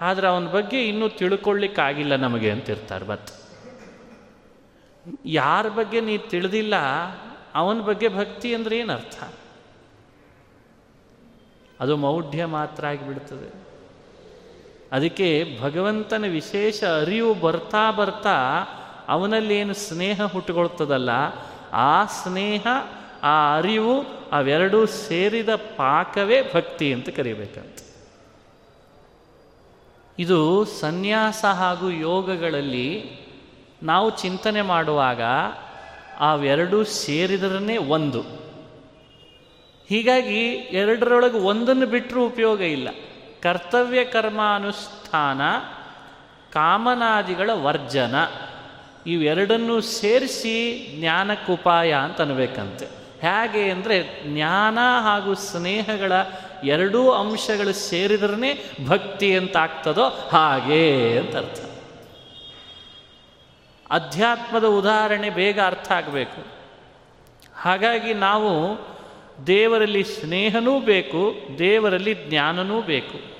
[0.00, 3.30] ಆದರೆ ಅವನ ಬಗ್ಗೆ ಇನ್ನೂ ತಿಳ್ಕೊಳ್ಳಿಕ್ಕಾಗಿಲ್ಲ ನಮಗೆ ಅಂತಿರ್ತಾರೆ ಬತ್
[5.26, 6.74] ಯಾರ ಬಗ್ಗೆ ನೀ ತಿಳಿದಿಲ್ಲ,
[7.54, 9.22] ಅವನ ಬಗ್ಗೆ ಭಕ್ತಿ ಅಂದರೆ ಏನು ಅರ್ಥ?
[11.80, 13.62] ಅದು ಮೌಢ್ಯ ಮಾತ್ರ ಆಗಿಬಿಡ್ತದೆ.
[14.92, 18.36] ಅದಕ್ಕೆ ಭಗವಂತನ ವಿಶೇಷ ಅರಿವು ಬರ್ತಾ ಬರ್ತಾ
[19.08, 21.10] ಅವನಲ್ಲಿ ಏನು ಸ್ನೇಹ ಹುಟ್ಟುಕೊಳ್ತದಲ್ಲ
[21.72, 22.66] ಆ ಸ್ನೇಹ
[23.22, 24.00] ಆ ಅರಿವು
[24.32, 27.78] ಅವೆರಡೂ ಸೇರಿದ ಪಾಕವೇ ಭಕ್ತಿ ಅಂತ ಕರೀಬೇಕಂತ.
[30.18, 33.22] ಇದು ಸನ್ಯಾಸ ಹಾಗೂ ಯೋಗಗಳಲ್ಲಿ
[33.82, 35.22] ನಾವು ಚಿಂತನೆ ಮಾಡುವಾಗ
[36.20, 38.20] ಅವೆರಡೂ ಸೇರಿದ್ರೇ ಒಂದು.
[39.88, 42.88] ಹೀಗಾಗಿ ಎರಡರೊಳಗೆ ಒಂದನ್ನು ಬಿಟ್ಟರೂ ಉಪಯೋಗ ಇಲ್ಲ.
[43.42, 45.40] ಕರ್ತವ್ಯ ಕರ್ಮಾನುಷ್ಠಾನ
[46.52, 48.14] ಕಾಮನಾದಿಗಳ ವರ್ಜನ,
[49.06, 53.01] ಇವೆರಡನ್ನೂ ಸೇರಿಸಿ ಜ್ಞಾನಕ್ಕುಪಾಯ ಅಂತ ಅನ್ಬೇಕಂತೆ.
[53.22, 56.12] ಹೇಗೆ ಅಂದರೆ ಜ್ಞಾನ ಹಾಗೂ ಸ್ನೇಹಗಳ
[56.64, 61.60] ಎರಡೂ ಅಂಶಗಳು ಸೇರಿದ್ರೇ ಭಕ್ತಿ ಅಂತ ಆಗ್ತದೋ ಹಾಗೆ ಅಂತ ಅರ್ಥ.
[63.90, 66.46] ಅಧ್ಯಾತ್ಮದ ಉದಾಹರಣೆ ಬೇಗ ಅರ್ಥ ಆಗಬೇಕು.
[67.56, 68.78] ಹಾಗಾಗಿ ನಾವು
[69.46, 73.32] ದೇವರಲ್ಲಿ ಸ್ನೇಹನೂ ಬೇಕು, ದೇವರಲ್ಲಿ ಜ್ಞಾನನೂ ಬೇಕು.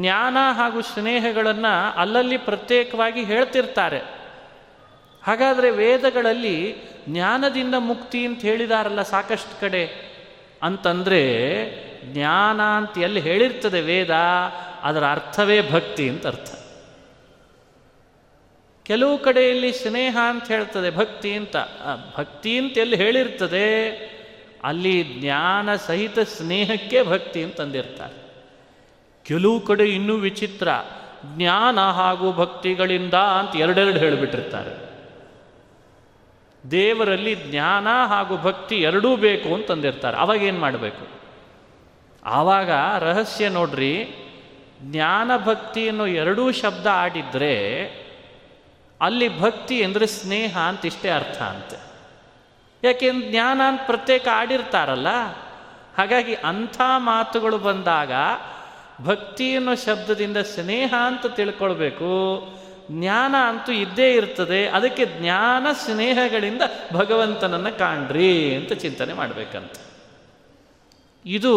[0.00, 4.21] ಜ್ಞಾನ ಹಾಗೂ ಸ್ನೇಹಗಳನ್ನು ಅಲ್ಲಲ್ಲಿ ಪ್ರತ್ಯೇಕವಾಗಿ ಹೇಳ್ತಿರ್ತಾರೆ.
[5.22, 6.76] ಹಾಗಾದರೆ ವೇದಗಳಲ್ಲಿ
[7.08, 10.12] ಜ್ಞಾನದಿಂದ ಮುಕ್ತಿ ಅಂತ ಹೇಳಿದಾರಲ್ಲ ಸಾಕಷ್ಟು ಕಡೆ.
[10.62, 11.22] ಅಂತಂದರೆ
[12.12, 14.10] ಜ್ಞಾನ ಅಂತ ಎಲ್ಲಿ ಹೇಳಿರ್ತದೆ ವೇದ,
[14.82, 16.58] ಅದರ ಅರ್ಥವೇ ಭಕ್ತಿ ಅಂತ ಅರ್ಥ.
[18.84, 21.56] ಕೆಲವು ಕಡೆಯಲ್ಲಿ ಸ್ನೇಹ ಅಂತ ಹೇಳ್ತದೆ ಭಕ್ತಿ ಅಂತ.
[22.18, 23.68] ಭಕ್ತಿ ಅಂತ ಎಲ್ಲಿ ಹೇಳಿರ್ತದೆ,
[24.64, 28.18] ಅಲ್ಲಿ ಜ್ಞಾನ ಸಹಿತ ಸ್ನೇಹಕ್ಕೆ ಭಕ್ತಿ ಅಂತಂದಿರ್ತಾರೆ
[29.24, 30.68] ಕೆಲವು ಕಡೆ ಇನ್ನೂ ವಿಚಿತ್ರ,
[31.36, 34.91] ಜ್ಞಾನ ಹಾಗೂ ಭಕ್ತಿಗಳಿಂದ ಅಂತ ಎರಡೆರಡು ಹೇಳಿಬಿಟ್ಟಿರ್ತಾರೆ.
[36.70, 41.04] ದೇವರಲ್ಲಿ ಜ್ಞಾನ ಹಾಗೂ ಭಕ್ತಿ ಎರಡೂ ಬೇಕು ಅಂತಂದಿರ್ತಾರೆ ಅವಾಗ ಏನು ಮಾಡಬೇಕು?
[42.22, 43.94] ಆವಾಗ ರಹಸ್ಯ ನೋಡ್ರಿ,
[44.82, 47.54] ಜ್ಞಾನ ಭಕ್ತಿ ಅನ್ನೋ ಎರಡೂ ಶಬ್ದ ಆಡಿದ್ರೆ
[49.00, 51.78] ಅಲ್ಲಿ ಭಕ್ತಿ ಅಂದರೆ ಸ್ನೇಹ ಅಂತ ಇಷ್ಟೇ ಅರ್ಥ ಅಂತೆ.
[52.82, 55.10] ಯಾಕೆಂದ್ರೆ ಜ್ಞಾನ ಅಂತ ಪ್ರತ್ಯೇಕ ಆಡಿರ್ತಾರಲ್ಲ,
[55.98, 58.12] ಹಾಗಾಗಿ ಅಂಥ ಮಾತುಗಳು ಬಂದಾಗ
[59.04, 62.10] ಭಕ್ತಿ ಅನ್ನೋ ಶಬ್ದದಿಂದ ಸ್ನೇಹ ಅಂತ ತಿಳ್ಕೊಳ್ಬೇಕು.
[62.90, 64.68] ಜ್ಞಾನ ಅಂತೂ ಇದ್ದೇ ಇರ್ತದೆ.
[64.68, 69.72] ಅದಕ್ಕೆ ಜ್ಞಾನ ಸ್ನೇಹಗಳಿಂದ ಭಗವಂತನನ್ನು ಕಾಣ್ರಿ ಅಂತ ಚಿಂತನೆ ಮಾಡಬೇಕಂತ.
[71.26, 71.52] ಇದು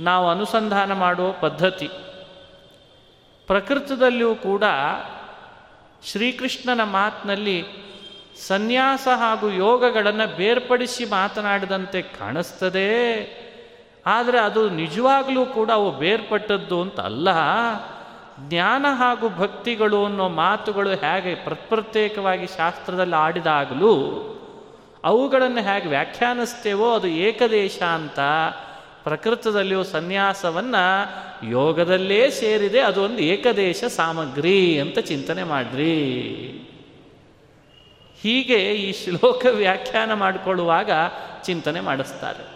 [0.00, 1.88] ನಾವು ಅನುಸಂಧಾನ ಮಾಡುವ ಪದ್ಧತಿ.
[3.46, 4.64] ಪ್ರಕೃತದಲ್ಲಿಯೂ ಕೂಡ
[6.04, 7.64] ಶ್ರೀಕೃಷ್ಣನ ಮಾತಿನಲ್ಲಿ
[8.46, 12.84] ಸನ್ಯಾಸ ಹಾಗೂ ಯೋಗಗಳನ್ನು ಬೇರ್ಪಡಿಸಿ ಮಾತನಾಡಿದಂತೆ ಕಾಣಿಸ್ತದೆ.
[14.06, 17.28] ಆದರೆ ಅದು ನಿಜವಾಗಲೂ ಕೂಡ ಅವು ಬೇರ್ಪಟ್ಟದ್ದು ಅಂತ ಅಲ್ಲ.
[18.40, 21.34] ಜ್ಞಾನ ಹಾಗೂ ಭಕ್ತಿಗಳು ಅನ್ನೋ ಮಾತುಗಳು ಹೇಗೆ
[21.68, 24.20] ಪ್ರತ್ಯೇಕವಾಗಿ ಶಾಸ್ತ್ರದಲ್ಲಿ ಆಡಿದಾಗಲೂ
[25.04, 28.20] ಅವುಗಳನ್ನು ಹೇಗೆ ವ್ಯಾಖ್ಯಾನಿಸ್ತೇವೋ ಅದು ಏಕದೇಶ ಅಂತ
[29.04, 30.84] ಪ್ರಕೃತದಲ್ಲಿಯೂ ಸನ್ಯಾಸವನ್ನು
[31.50, 36.00] ಯೋಗದಲ್ಲೇ ಸೇರಿದೆ, ಅದು ಒಂದು ಏಕದೇಶ ಸಾಮಗ್ರಿ ಅಂತ ಚಿಂತನೆ ಮಾಡ್ರಿ.
[38.22, 40.90] ಹೀಗೆ ಈ ಶ್ಲೋಕ ವ್ಯಾಖ್ಯಾನ ಮಾಡಿಕೊಳ್ಳುವಾಗ
[41.44, 42.54] ಚಿಂತನೆ ಮಾಡಿಸ್ತಾರೆ.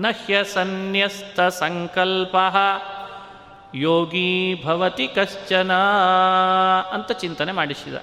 [0.00, 2.36] ನಹ್ಯ ಸನ್ಯಸ್ತ ಸಂಕಲ್ಪ
[3.74, 5.72] ಯೋಗಿ ಭವತಿ ಕಶ್ಚನ
[6.92, 7.94] ಅಂತ ಚಿಂತನೆ ಮಾಡಿಸಿದ.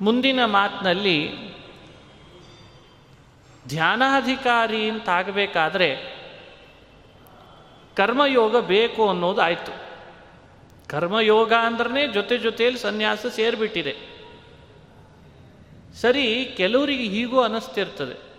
[0.00, 1.32] ಮುಂದಿನ ಮಾತಿನಲ್ಲಿ
[3.68, 6.22] ಧ್ಯಾನಾಧಿಕಾರಿ ಅಂತಾಗಬೇಕಾದ್ರೆ
[7.96, 9.82] ಕರ್ಮಯೋಗ ಬೇಕು ಅನ್ನೋದು ಆಯಿತು.
[10.88, 13.96] ಕರ್ಮಯೋಗ ಅಂದ್ರೆ ಜೊತೆ ಜೊತೆಯಲ್ಲಿ ಸನ್ಯಾಸ ಸೇರಿಬಿಟ್ಟಿದೆ.
[16.00, 18.31] ಸರಿ, ಕೆಲವರಿಗೆ ಹೀಗೂ ಅನ್ನಿಸ್ತಿರ್ತದೆ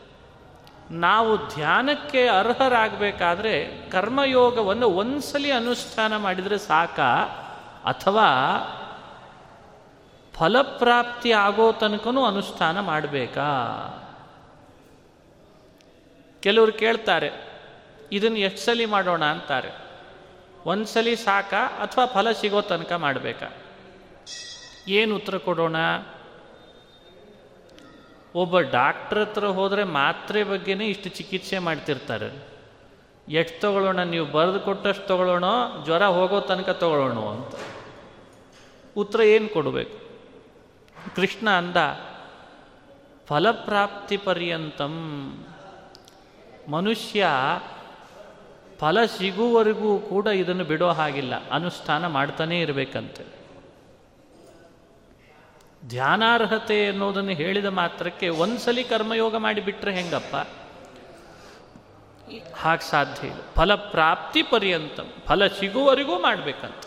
[0.93, 3.53] ನಾವು ಧ್ಯಾನಕ್ಕೆ ಅರ್ಹರಾಗಬೇಕಾದ್ರೆ
[3.89, 6.99] ಕರ್ಮಯೋಗವನ್ನು ಒಂದ್ಸಲಿ ಅನುಷ್ಠಾನ ಮಾಡಿದರೆ ಸಾಕ,
[7.85, 8.29] ಅಥವಾ
[10.33, 13.49] ಫಲಪ್ರಾಪ್ತಿ ಆಗೋ ತನಕನೂ ಅನುಷ್ಠಾನ ಮಾಡಬೇಕಾ?
[16.39, 17.31] ಕೆಲವರು ಕೇಳ್ತಾರೆ,
[18.11, 19.71] ಇದನ್ನು ಎಷ್ಟು ಸಲಿ ಮಾಡೋಣ ಅಂತಾರೆ.
[20.65, 23.49] ಒಂದು ಸಲಿ ಸಾಕ ಅಥವಾ ಫಲ ಸಿಗೋ ತನಕ ಮಾಡಬೇಕಾ?
[24.87, 25.75] ಏನು ಉತ್ತರ ಕೊಡೋಣ?
[28.35, 32.53] ಒಬ್ಬ ಡಾಕ್ಟ್ರ್ ಹತ್ರ ಹೋದರೆ ಮಾತ್ರೆ ಬಗ್ಗೆನೇ ಇಷ್ಟು ಚಿಕಿತ್ಸೆ ಮಾಡ್ತಿರ್ತಾರೆ.
[33.29, 35.43] ಎಷ್ಟು ತಗೊಳ್ಳೋಣ, ನೀವು ಬರೆದು ಕೊಟ್ಟಷ್ಟು ತಗೊಳ್ಳೋಣ,
[35.85, 37.55] ಜ್ವರ ಹೋಗೋ ತನಕ ತಗೊಳ್ಳೋಣ ಅಂತ.
[38.97, 39.99] ಉತ್ತರ ಏನು ಕೊಡಬೇಕು?
[41.15, 41.75] ಕೃಷ್ಣ ಅಂದ,
[43.27, 44.93] ಫಲಪ್ರಾಪ್ತಿ ಪರ್ಯಂತಂ,
[46.67, 47.27] ಮನುಷ್ಯ
[48.79, 51.49] ಫಲ ಸಿಗುವವರೆಗೂ ಕೂಡ ಇದನ್ನು ಬಿಡೋ ಹಾಗಿಲ್ಲ.
[51.49, 53.42] ಅನುಷ್ಠಾನ ಮಾಡ್ತಾನೇ ಇರಬೇಕಂತೆ.
[55.87, 60.35] ಧ್ಯಾನಾರ್ಹತೆ ಅನ್ನೋದನ್ನು ಹೇಳಿದ ಮಾತ್ರಕ್ಕೆ ಒಂದ್ಸಲಿ ಕರ್ಮಯೋಗ ಮಾಡಿಬಿಟ್ರೆ ಹೆಂಗಪ್ಪ?
[62.55, 63.39] ಹಾಗೆ ಸಾಧ್ಯ ಇಲ್ಲ.
[63.55, 66.85] ಫಲಪ್ರಾಪ್ತಿ ಪರ್ಯಂತ, ಫಲ ಸಿಗುವವರೆಗೂ ಮಾಡಬೇಕಂತ.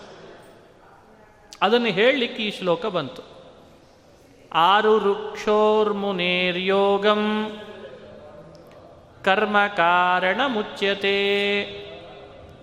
[1.63, 3.23] ಅದನ್ನು ಹೇಳಲಿಕ್ಕೆ ಈ ಶ್ಲೋಕ ಬಂತು.
[4.53, 7.53] ಆರು ವೃಕ್ಷೋರ್ಮುನೇರ್ಯೋಗಂ
[9.25, 11.17] ಕರ್ಮ ಕಾರಣ ಮುಚ್ಯತೆ.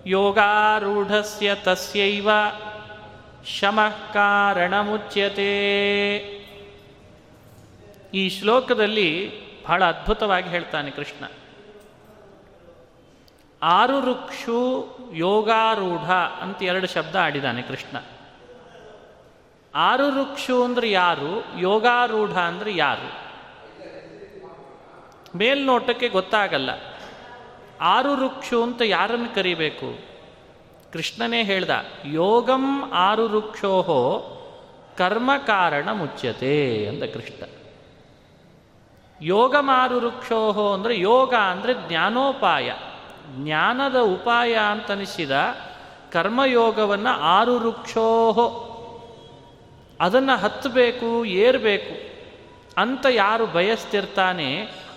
[0.06, 2.28] ಯೋಗಾರೂಢಸ್ಯ ತಸ್ಯೈವ.
[3.46, 4.12] ಶಮಃ
[8.14, 9.32] ಈ ಶ್ಲೋಕದಲ್ಲಿ
[9.64, 11.24] ಬಹಳ ಅದ್ಭುತವಾಗಿ ಹೇಳ್ತಾನೆ ಕೃಷ್ಣ.
[13.62, 17.96] ಆರು ರುಕ್ಷು ಯೋಗಾರೂಢ ಅಂತ ಎರಡು ಶಬ್ದ ಆಡಿದಾನೆ ಕೃಷ್ಣ.
[19.74, 21.58] ಆರು ರುಕ್ಷು ಅಂದ್ರೆ ಯಾರು?
[21.58, 23.24] ಯೋಗಾರೂಢ ಅಂದ್ರೆ ಯಾರು?
[25.38, 26.70] ಮೇಲ್ನೋಟಕ್ಕೆ ಗೊತ್ತಾಗಲ್ಲ.
[27.80, 30.13] ಆರು ರುಕ್ಷು ಅಂತ ಯಾರನ್ನು ಕರಿಬೇಕು?
[30.94, 31.70] ಕೃಷ್ಣನೇ ಹೇಳ್ದ,
[32.14, 34.00] ಯೋಗಂ ಆರು ರುಕ್ಷೋಹೋ
[34.96, 36.56] ಕರ್ಮ ಕಾರಣ ಮುಚ್ಯತೆ
[36.88, 37.42] ಅಂತ ಕೃಷ್ಣ.
[39.20, 42.68] ಯೋಗಮಾರು ರುಕ್ಷೋಹೋ ಅಂದರೆ ಯೋಗ ಅಂದರೆ ಜ್ಞಾನೋಪಾಯ.
[43.36, 45.34] ಜ್ಞಾನದ ಉಪಾಯ ಅಂತನಿಸಿದ
[46.12, 48.46] ಕರ್ಮಯೋಗವನ್ನು ಆರು ರುಕ್ಷೋಹೋ
[50.00, 51.94] ಅದನ್ನು ಹತ್ತಬೇಕು ಏರಬೇಕು.
[52.80, 54.48] ಅಂತ ಯಾರು ಬಯಸ್ತಿರ್ತಾನೆ,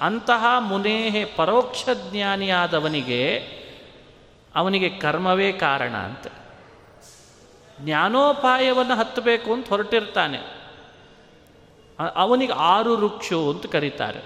[0.01, 3.21] ಅಂತಹ ಮುನೇಹೆ ಪರೋಕ್ಷ ಜ್ಞಾನಿಯಾದವನಿಗೆ
[4.57, 6.27] ಅವನಿಗೆ ಕರ್ಮವೇ ಕಾರಣ ಅಂತ.
[7.81, 10.37] ಜ್ಞಾನೋಪಾಯವನ್ನು ಹತ್ತಬೇಕು ಅಂತ ಹೊರಟಿರ್ತಾನೆ.
[12.15, 14.21] ಅವನಿಗೆ ಆರು ರುಕ್ಷು ಅಂತ ಕರೀತಾರೆ.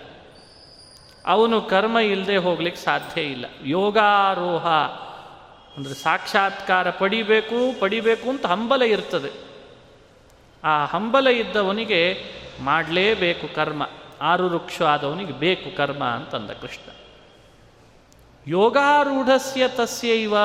[1.26, 3.46] ಅವನು ಕರ್ಮ ಇಲ್ಲದೆ ಹೋಗ್ಲಿಕ್ಕೆ ಸಾಧ್ಯ ಇಲ್ಲ.
[3.63, 4.67] ಯೋಗಾರೋಹ
[5.78, 9.32] ಅಂದರೆ ಸಾಕ್ಷಾತ್ಕಾರ ಪಡಿಬೇಕು ಪಡಿಬೇಕು ಅಂತ ಹಂಬಲ ಇರ್ತದೆ.
[10.63, 12.24] ಆ ಹಂಬಲ ಇದ್ದವನಿಗೆ
[12.60, 13.89] ಮಾಡಲೇಬೇಕು ಕರ್ಮ.
[14.22, 16.91] ಆರು ವೃಕ್ಷ ಆದವನಿಗೆ ಬೇಕು ಕರ್ಮ ಅಂತಂದ ಕೃಷ್ಣ.
[18.47, 20.36] ಯೋಗಾರೂಢಸ್ಯ ತಸ್ಯೈವ.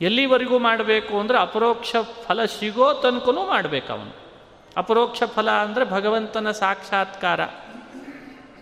[0.00, 4.16] ಎಲ್ಲಿವರೆಗೂ ಮಾಡಬೇಕು ಅಂದರೆ ಅಪರೋಕ್ಷ ಫಲ ಸಿಗೋ ತನಕನೂ ಮಾಡಬೇಕು ಅವನು.
[4.76, 7.40] ಅಪರೋಕ್ಷ ಫಲ ಅಂದರೆ ಭಗವಂತನ ಸಾಕ್ಷಾತ್ಕಾರ.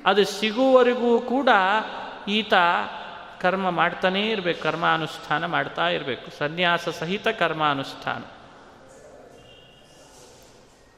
[0.07, 1.49] ಅದು ಸಿಗುವವರೆಗೂ ಕೂಡ
[2.29, 2.55] ಈತ
[3.41, 8.23] ಕರ್ಮ ಮಾಡ್ತಾನೇ ಇರಬೇಕು, ಕರ್ಮಾನುಷ್ಠಾನ ಮಾಡ್ತಾ ಇರಬೇಕು, ಸನ್ಯಾಸ ಸಹಿತ ಕರ್ಮಾನುಷ್ಠಾನ.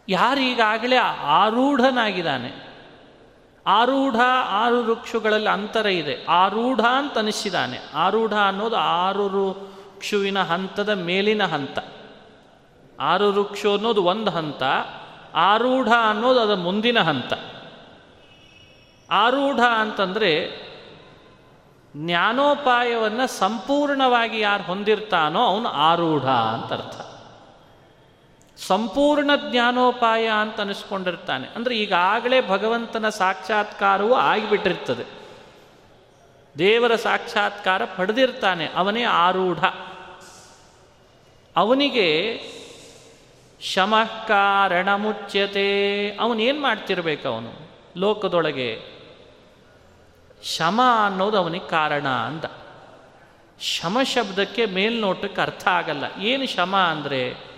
[0.09, 2.65] ಯಾರೀಗಾಗಲೇ ಆರೂಢನಾಗಿದ್ದಾನೆ.
[3.66, 4.14] ಆರೂಢ
[4.48, 6.26] ಆರು ವೃಕ್ಷಗಳಲ್ಲಿ ಅಂತರ ಇದೆ.
[6.29, 11.79] ಆರೂಢ ಅಂತ ಅನಿಸಿದಾನೆ ಆರೂಢ ಅನ್ನೋದು ಆರು ವೃಕ್ಷುವಿನ ಹಂತದ ಮೇಲಿನ ಹಂತ.
[13.00, 14.62] ಆರು ವೃಕ್ಷ ಅನ್ನೋದು ಒಂದು ಹಂತ.
[15.35, 17.33] ಆರೂಢ ಅನ್ನೋದು ಅದರ ಮುಂದಿನ ಹಂತ.
[19.11, 20.66] ಆರೂಢ ಅಂತಂದರೆ
[21.96, 27.15] ಜ್ಞಾನೋಪಾಯವನ್ನು ಸಂಪೂರ್ಣವಾಗಿ ಯಾರು ಹೊಂದಿರ್ತಾನೋ ಅವನು ಆರೂಢ ಅಂತ ಅರ್ಥ.
[28.59, 31.47] ಸಂಪೂರ್ಣ ಜ್ಞಾನೋಪಾಯ ಅಂತ ಅನಿಸ್ಕೊಂಡಿರ್ತಾನೆ.
[31.57, 35.05] ಅಂದರೆ ಈಗಾಗಲೇ ಭಗವಂತನ ಸಾಕ್ಷಾತ್ಕಾರವೂ ಆಗಿಬಿಟ್ಟಿರ್ತದೆ.
[36.59, 39.64] ದೇವರ ಸಾಕ್ಷಾತ್ಕಾರ ಪಡೆದಿರ್ತಾನೆ, ಅವನೇ ಆರೂಢ.
[41.57, 42.09] ಅವನಿಗೆ
[43.61, 45.66] ಶಮಃ ಕಾರಣ ಮುಚ್ಯತೆ
[46.21, 47.53] ಅವನೇನು ಮಾಡ್ತಿರ್ಬೇಕು ಅವನು?
[47.97, 48.97] ಲೋಕದೊಳಗೆ
[50.42, 52.45] ಶಮ ಅನ್ನೋದು ಅವನಿಗೆ ಕಾರಣ ಅಂದ
[53.61, 56.05] ಶಮ ಶಬ್ದಕ್ಕೆ ಮೇಲ್ನೋಟಕ್ಕೆ ಅರ್ಥ ಆಗಲ್ಲ.
[56.21, 57.56] ಏನು ಶಮ ಅಂದರೆ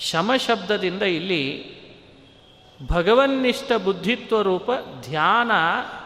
[0.00, 1.80] ಶಮ ಶಬ್ದದಿಂದ ಇಲ್ಲಿ
[2.86, 4.70] ಭಗವನ್ನಿಷ್ಠ ಬುದ್ಧಿತ್ವ ರೂಪ,
[5.02, 5.50] ಧ್ಯಾನ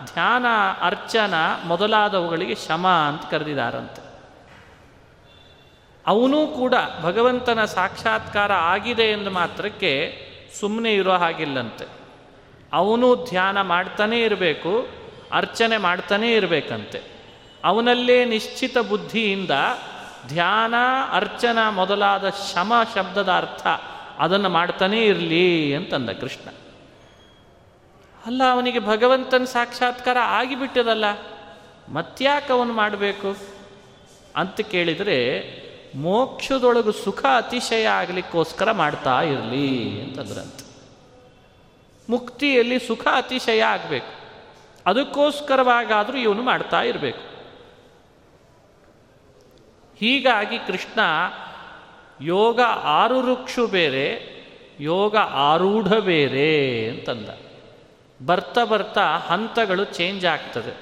[0.04, 0.46] ಧ್ಯಾನ,
[0.80, 1.34] ಅರ್ಚನ
[1.66, 4.04] ಮೊದಲಾದವುಗಳಿಗೆ ಶಮ ಅಂತ ಕರೆದಿದ್ದಾರಂತೆ.
[6.06, 10.18] ಅವನೂ ಕೂಡ ಭಗವಂತನ ಸಾಕ್ಷಾತ್ಕಾರ ಆಗಿದೆ ಎಂದು ಮಾತ್ರಕ್ಕೆ
[10.60, 11.86] ಸುಮ್ಮನೆ ಇರೋ ಹಾಗಿಲ್ಲಂತೆ.
[12.72, 14.88] ಅವನು ಧ್ಯಾನ ಮಾಡ್ತಾನೇ ಇರಬೇಕು,
[15.32, 17.02] ಅರ್ಚನೆ ಮಾಡ್ತಾನೇ ಇರಬೇಕಂತೆ.
[17.64, 19.50] ಅವನಲ್ಲೇ ನಿಶ್ಚಿತ ಬುದ್ಧಿಯಿಂದ
[20.28, 20.74] ಧ್ಯಾನ,
[21.12, 23.66] ಅರ್ಚನ ಮೊದಲಾದ ಶಮ ಶಬ್ದದ ಅರ್ಥ
[24.18, 26.50] ಅದನ್ನು ಮಾಡ್ತಾನೇ ಇರಲಿ ಅಂತಂದ ಕೃಷ್ಣ.
[28.26, 31.04] ಅಲ್ಲ, ಅವನಿಗೆ ಭಗವಂತನ ಸಾಕ್ಷಾತ್ಕಾರ ಆಗಿಬಿಟ್ಟದಲ್ಲ
[31.88, 33.36] ಮತ್ಯಾಕೆ ಅವನು ಮಾಡಬೇಕು?
[34.36, 35.50] ಅಂತ ಕೇಳಿದರೆ,
[35.96, 40.60] ಮೋಕ್ಷದೊಳಗು ಸುಖ ಅತಿಶಯ ಆಗಲಿಕ್ಕೋಸ್ಕರ ಮಾಡ್ತಾ ಇರಲಿ ಅಂತಂದ್ರಂತ.
[42.10, 44.24] ಮುಕ್ತಿಯಲ್ಲಿ ಸುಖ ಅತಿಶಯ ಆಗಬೇಕು.
[44.86, 47.33] ಅದಕ್ಕೋಸ್ಕರವಾಗಾದರೂ ಇವನು ಮಾಡ್ತಾ ಇರಬೇಕು.
[50.04, 51.00] ಹೀಗಾಗಿ ಕೃಷ್ಣ
[52.20, 54.20] ಯೋಗ ಆರು ವೃಕ್ಷು ಬೇರೆ,
[54.80, 57.28] ಯೋಗ ಆರೂಢ ಬೇರೆ ಅಂತಂದ.
[58.26, 60.80] ಬರ್ತಾ ಬರ್ತಾ ಹಂತಗಳು ಚೇಂಜ್ ಆಗ್ತದೆ.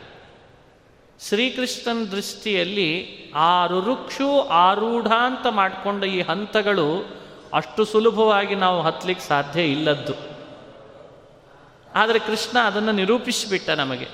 [1.29, 7.17] ಶ್ರೀಕೃಷ್ಣನ ದೃಷ್ಟಿಯಲ್ಲಿ ಆರುರುಕ್ಷು ಆರೂಢ ಅಂತ ಮಾಡಿಕೊಂಡ ಈ ಹಂತಗಳು
[7.55, 10.15] ಅಷ್ಟು ಸುಲಭವಾಗಿ ನಾವು ಹತ್ತಲಿಕ್ಕೆ ಸಾಧ್ಯ ಇಲ್ಲದ್ದು.
[11.95, 14.07] ಆದರೆ ಕೃಷ್ಣ ಅದನ್ನು ನಿರೂಪಿಸಿಬಿಟ್ಟ ನಮಗೆ.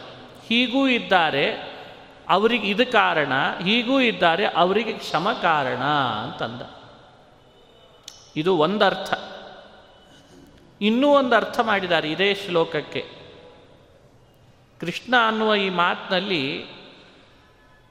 [0.48, 1.67] ಹೀಗೂ ಇದ್ದಾರೆ.
[2.28, 3.32] ಅವರಿಗೆ ಇದು ಕಾರಣ,
[3.64, 5.82] ಹೀಗೂ ಇದ್ದಾರೆ, ಅವರಿಗೆ ಕ್ಷಮ ಕಾರಣ
[6.24, 6.62] ಅಂತಂದ.
[8.36, 9.14] ಇದು ಒಂದರ್ಥ.
[10.80, 13.06] ಇನ್ನೂ ಒಂದು ಅರ್ಥ ಮಾಡಿದ್ದಾರೆ ಇದೇ ಶ್ಲೋಕಕ್ಕೆ.
[14.80, 16.66] ಕೃಷ್ಣ ಅನ್ನುವ ಈ ಮಾತಿನಲ್ಲಿ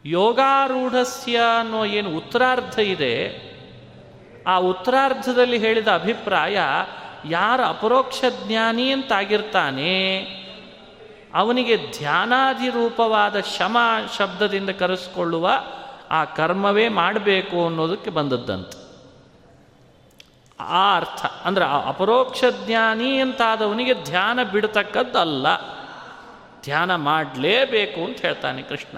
[0.06, 3.47] ಯೋಗಾರೂಢಸ್ಯ ಅನ್ನೋ ಏನು ಉತ್ತರಾರ್ಧ ಇದೆ.
[4.47, 6.60] ಆ ಉತ್ತರಾರ್ಧದಲ್ಲಿ ಹೇಳಿದ ಅಭಿಪ್ರಾಯ,
[7.26, 10.26] ಯಾರ ಅಪರೋಕ್ಷ ಜ್ಞಾನಿ ಅಂತಾಗಿರ್ತಾನೆ
[11.38, 13.78] ಅವನಿಗೆ ಧ್ಯಾನಾಧಿರೂಪವಾದ ಶಮ
[14.17, 15.50] ಶಬ್ದದಿಂದ ಕರೆಸ್ಕೊಳ್ಳುವ
[16.10, 18.73] ಆ ಕರ್ಮವೇ ಮಾಡಬೇಕು ಅನ್ನೋದಕ್ಕೆ ಬಂದದ್ದಂತ.
[20.60, 25.47] ಆ ಅರ್ಥ, ಅಂದರೆ ಆ ಅಪರೋಕ್ಷ ಜ್ಞಾನಿ ಅಂತಾದವನಿಗೆ ಧ್ಯಾನ ಬಿಡತಕ್ಕದ್ದಲ್ಲ,
[26.63, 28.97] ಧ್ಯಾನ ಮಾಡಲೇಬೇಕು ಅಂತ ಹೇಳ್ತಾನೆ ಕೃಷ್ಣ.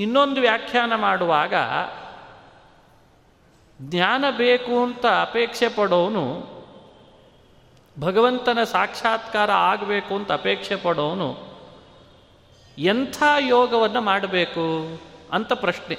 [0.00, 1.54] ಇನ್ನೊಂದು ವ್ಯಾಖ್ಯಾನ ಮಾಡುವಾಗ,
[3.80, 6.55] ಜ್ಞಾನ ಬೇಕು ಅಂತ ಅಪೇಕ್ಷೆ ಪಡೋನು
[7.98, 11.30] ಭಗವಂತನ ಸಾಕ್ಷಾತ್ಕಾರ ಆಗಬೇಕು ಅಂತ ಅಪೇಕ್ಷೆ ಪಡೋನು,
[12.78, 14.64] ಎಂಥ ಯೋಗವನ್ನು ಮಾಡಬೇಕು
[15.32, 15.96] ಅಂತ ಪ್ರಶ್ನೆ.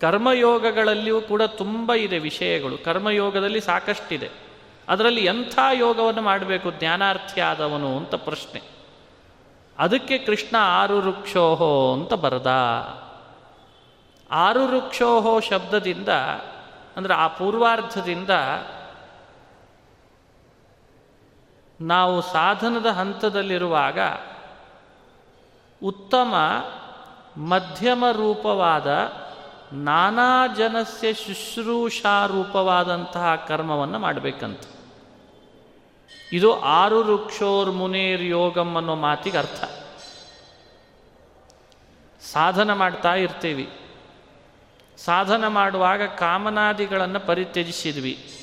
[0.00, 2.78] ಕರ್ಮಯೋಗಗಳಲ್ಲಿಯೂ ಕೂಡ ತುಂಬ ಇದೆ ವಿಷಯಗಳು.
[2.78, 4.30] ಕರ್ಮಯೋಗದಲ್ಲಿ ಸಾಕಷ್ಟಿದೆ.
[4.88, 8.60] ಅದರಲ್ಲಿ ಎಂಥ ಯೋಗವನ್ನು ಮಾಡಬೇಕು, ಜ್ಞಾನಾರ್ಥಿ ಆದವನು ಅಂತ ಪ್ರಶ್ನೆ.
[9.78, 12.50] ಅದಕ್ಕೆ ಕೃಷ್ಣ ಆರು ವೃಕ್ಷೋಹೋ ಅಂತ ಬರದ.
[14.30, 16.08] ಆರು ವೃಕ್ಷೋಹೋ ಶಬ್ದದಿಂದ,
[16.96, 18.30] ಅಂದರೆ ಆ ಪೂರ್ವಾರ್ಧದಿಂದ
[21.80, 23.98] ನಾವು ಸಾಧನದ ಹಂತದಲ್ಲಿರುವಾಗ
[25.82, 26.34] ಉತ್ತಮ
[27.36, 29.12] ಮಧ್ಯಮ ರೂಪವಾದ
[29.72, 34.60] ನಾನಾ ಜನಸ್ಯ ಶುಶ್ರೂಷಾ ರೂಪವಾದಂತಹ ಕರ್ಮವನ್ನು ಮಾಡಬೇಕಂತ.
[36.32, 39.64] ಇದು ಆರು ವೃಕ್ಷೋರ್ ಮುನೇರ್ ಯೋಗಂ ಅನ್ನೋ ಮಾತಿಗೆ ಅರ್ಥ.
[42.22, 43.70] ಸಾಧನ ಮಾಡ್ತಾ ಇರ್ತೀವಿ.
[45.04, 48.37] ಸಾಧನ ಮಾಡುವಾಗ ಕಾಮನಾದಿಗಳನ್ನು ಪರಿತ್ಯಜಿಸಿದ್ವಿ.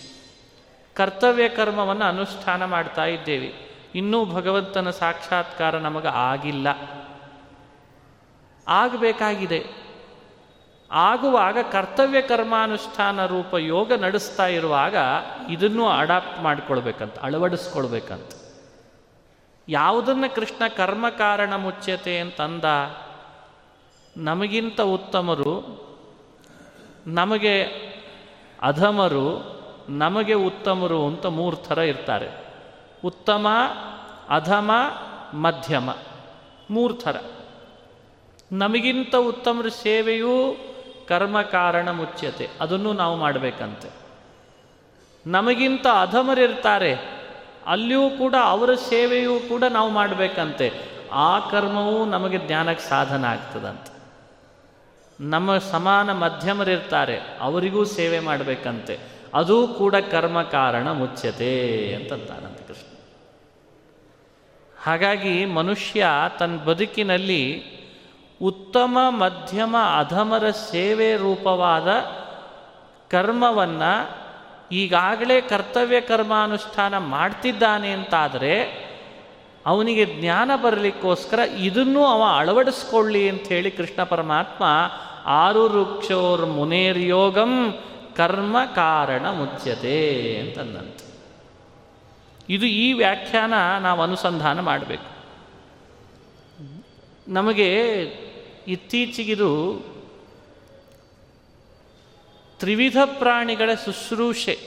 [0.95, 3.75] ಕರ್ತವ್ಯ ಕರ್ಮವನ್ನು ಅನುಷ್ಠಾನ ಮಾಡ್ತಾ ಇದ್ದೇವೆ.
[3.95, 6.67] ಇನ್ನೂ ಭಗವಂತನ ಸಾಕ್ಷಾತ್ಕಾರ ನಮಗೆ ಆಗಿಲ್ಲ.
[8.67, 9.85] ಆಗಬೇಕಾಗಿದೆ.
[10.91, 14.95] ಆಗುವಾಗ ಕರ್ತವ್ಯ ಕರ್ಮಾನುಷ್ಠಾನ ರೂಪ ಯೋಗ ನಡೆಸ್ತಾ ಇರುವಾಗ
[15.49, 18.31] ಇದನ್ನು ಅಡಾಪ್ಟ್ ಮಾಡ್ಕೊಳ್ಬೇಕಂತ, ಅಳವಡಿಸ್ಕೊಳ್ಬೇಕಂತ.
[19.67, 22.65] ಯಾವುದನ್ನು ಕೃಷ್ಣ ಕರ್ಮ ಕಾರಣ ಮುಚ್ಯತೆ ಅಂತಂದ,
[24.17, 25.85] ನಮಗಿಂತ ಉತ್ತಮರು,
[27.07, 27.63] ನಮಗೆ
[28.61, 29.55] ಅಧಮರು
[29.89, 32.45] ನಮಗೆ ಉತ್ತಮರು ಅಂತ ಮೂರು ಥರ ಇರ್ತಾರೆ.
[33.05, 33.47] ಉತ್ತಮ,
[34.29, 34.71] ಅಧಮ,
[35.33, 35.89] ಮಧ್ಯಮ.
[36.69, 37.15] ಮೂರು ಥರ.
[38.51, 40.55] ನಮಗಿಂತ ಉತ್ತಮರ ಸೇವೆಯೂ
[41.07, 43.89] ಕರ್ಮ ಕಾರಣ ಮುಚ್ಯತೆ ಅದನ್ನು ನಾವು ಮಾಡಬೇಕಂತೆ.
[45.27, 46.95] ನಮಗಿಂತ ಅಧಮರಿರ್ತಾರೆ.
[47.67, 50.73] ಅಲ್ಲಿಯೂ ಕೂಡ ಅವರ ಸೇವೆಯೂ ಕೂಡ ನಾವು ಮಾಡಬೇಕಂತೆ.
[51.13, 53.95] ಆ ಕರ್ಮವೂ ನಮಗೆ ಜ್ಞಾನಕ್ಕೆ ಸಾಧನ ಆಗ್ತದಂತೆ.
[55.19, 57.19] ನಮ್ಮ ಸಮಾನ ಮಧ್ಯಮರಿರ್ತಾರೆ.
[57.41, 59.14] ಅವರಿಗೂ ಸೇವೆ ಮಾಡಬೇಕಂತೆ.
[59.33, 62.97] ಅದೂ ಕೂಡ ಕರ್ಮ ಕಾರಣ ಮುಚ್ಯತೆ ಅಂತಂತಾನಂತ ಕೃಷ್ಣ.
[64.83, 66.07] ಹಾಗಾಗಿ ಮನುಷ್ಯ
[66.39, 67.63] ತನ್ನ ಬದುಕಿನಲ್ಲಿ
[68.41, 71.87] ಉತ್ತಮ, ಮಧ್ಯಮ, ಅಧಮರ ಸೇವೆ ರೂಪವಾದ
[73.11, 74.25] ಕರ್ಮವನ್ನು
[74.71, 78.85] ಈಗಾಗಲೇ ಕರ್ತವ್ಯ ಕರ್ಮಾನುಷ್ಠಾನ ಮಾಡ್ತಿದ್ದಾನೆ ಅಂತಾದರೆ
[79.65, 84.63] ಅವನಿಗೆ ಜ್ಞಾನ ಬರಲಿಕ್ಕೋಸ್ಕರ ಇದನ್ನೂ ಅವ ಅಳವಡಿಸ್ಕೊಳ್ಳಿ ಹೇಳಿ ಕೃಷ್ಣ ಪರಮಾತ್ಮ,
[85.25, 87.79] ಆರು ವೃಕ್ಷೋರ್ ಮುನೇರ್ಯೋಗಂ
[88.15, 91.05] ಕರ್ಮ ಕಾರಣ ಮುಚ್ಯತೆ ಅಂತಂದಂತೆ.
[92.49, 95.15] ಇದು ಈ ವ್ಯಾಖ್ಯಾನ ನಾವು ಅನುಸಂಧಾನ ಮಾಡಬೇಕು.
[97.27, 98.01] ನಮಗೆ
[98.67, 99.51] ಇತ್ತೀಚೆಗಿದು
[102.59, 104.59] ತ್ರಿವಿಧ ಪ್ರಾಣಿಗಳ ಶುಶ್ರೂಷೆ,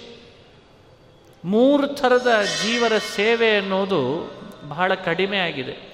[1.44, 4.32] ಮೂರು ಥರದ ಜೀವರ ಸೇವೆ ಅನ್ನೋದು
[4.68, 5.88] ಬಹಳ ಕಡಿಮೆ ಆಗಿದೆ.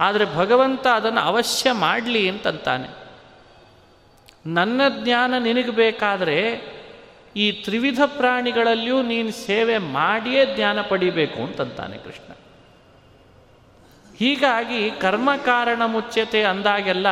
[0.00, 3.05] ಆದರೆ ಭಗವಂತ ಅದನ್ನು ಅವಶ್ಯ ಮಾಡಲಿ ಅಂತಂತಾನೆ.
[4.46, 6.60] ನನ್ನ ಜ್ಞಾನ ನಿನಗೆ ಬೇಕಾದರೆ
[7.36, 12.32] ಈ ತ್ರಿವಿಧ ಪ್ರಾಣಿಗಳಲ್ಲಿಯೂ ನೀನು ಸೇವೆ ಮಾಡಿಯೇ ಜ್ಞಾನ ಪಡಿಬೇಕು ಅಂತಂತಾನೆ ಕೃಷ್ಣ.
[14.16, 17.06] ಹೀಗಾಗಿ ಕರ್ಮ ಕಾರಣ ಮುಚ್ಚತೆ ಅಂದಾಗೆಲ್ಲ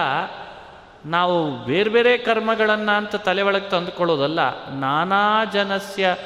[1.06, 6.16] ನಾವು ಬೇರೆ ಬೇರೆ ಕರ್ಮಗಳನ್ನು ಅಂತ ತಲೆ ಒಳಗೆ ತಂದುಕೊಳ್ಳೋದಲ್ಲ, ನಾನಾ ಜನಸ್ಯ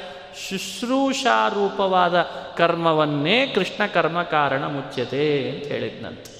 [0.49, 2.21] ಶುಶ್ರೂಷಾರೂಪವಾದ
[2.57, 6.38] ಕರ್ಮವನ್ನೇ ಕೃಷ್ಣ ಕರ್ಮ ಕಾರಣ ಮುಚ್ಚತೆ ಅಂತ ಹೇಳಿದ್ನಂತೆ.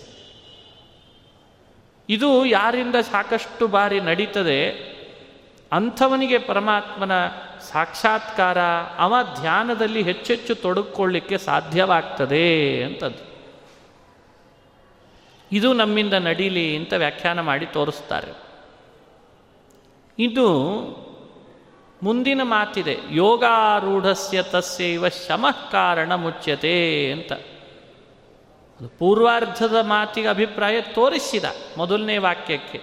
[2.09, 4.89] ಇದು ಯಾರಿಂದ ಸಾಕಷ್ಟು ಬಾರಿ ನಡೀತದೆ?
[5.71, 7.27] ಅಂಥವನಿಗೆ ಪರಮಾತ್ಮನ
[7.71, 8.57] ಸಾಕ್ಷಾತ್ಕಾರ
[8.97, 13.29] ಅವ ಧ್ಯಾನದಲ್ಲಿ ಹೆಚ್ಚೆಚ್ಚು ತೊಡಗಿಕೊಳ್ಳಿಕ್ಕೆ ಸಾಧ್ಯವಾಗ್ತದೆ ಅಂತದ್ದು.
[15.51, 18.31] ಇದು ನಮ್ಮಿಂದ ನಡೀಲಿ ಅಂತ ವ್ಯಾಖ್ಯಾನ ಮಾಡಿ ತೋರಿಸ್ತಾರೆ.
[20.19, 20.59] ಇದು
[22.03, 22.97] ಮುಂದಿನ ಮಾತಿದೆ.
[23.11, 27.31] ಯೋಗಾರೂಢಸ್ಯ ತಸ್ಯೈವ ಶಮಃ ಕಾರಣ ಮುಚ್ಯತೆ ಅಂತ.
[28.79, 31.43] ಅದು ಪೂರ್ವಾರ್ಧದ ಮಾತಿಗೆ ಅಭಿಪ್ರಾಯ ತೋರಿಸಿದ
[31.77, 32.81] ಮೊದಲನೇ ವಾಕ್ಯಕ್ಕೆ.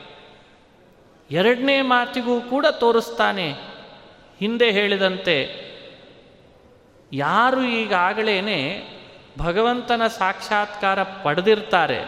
[1.30, 3.52] ಎರಡನೇ ಮಾತಿಗೂ ಕೂಡ ತೋರಿಸ್ತಾನೆ.
[4.38, 5.37] ಹಿಂದೆ ಹೇಳಿದಂತೆ,
[7.12, 8.37] ಯಾರು ಈಗಾಗಲೇ
[9.38, 12.00] ಭಗವಂತನ ಸಾಕ್ಷಾತ್ಕಾರ ಪಡೆದಿರ್ತಾರೆ,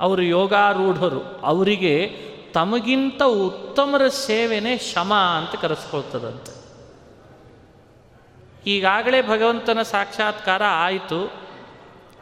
[0.00, 2.10] ಅವರು ಯೋಗಾರೂಢರು, ಅವರಿಗೆ
[2.54, 6.52] ತಮಗಿಂತ ಉತ್ತಮರ ಸೇವೆನೇ ಶಮ ಅಂತ ಕರೆಸ್ಕೊಳ್ತದಂತೆ.
[8.70, 11.45] ಈಗಾಗಲೇ ಭಗವಂತನ ಸಾಕ್ಷಾತ್ಕಾರ ಆಯಿತು.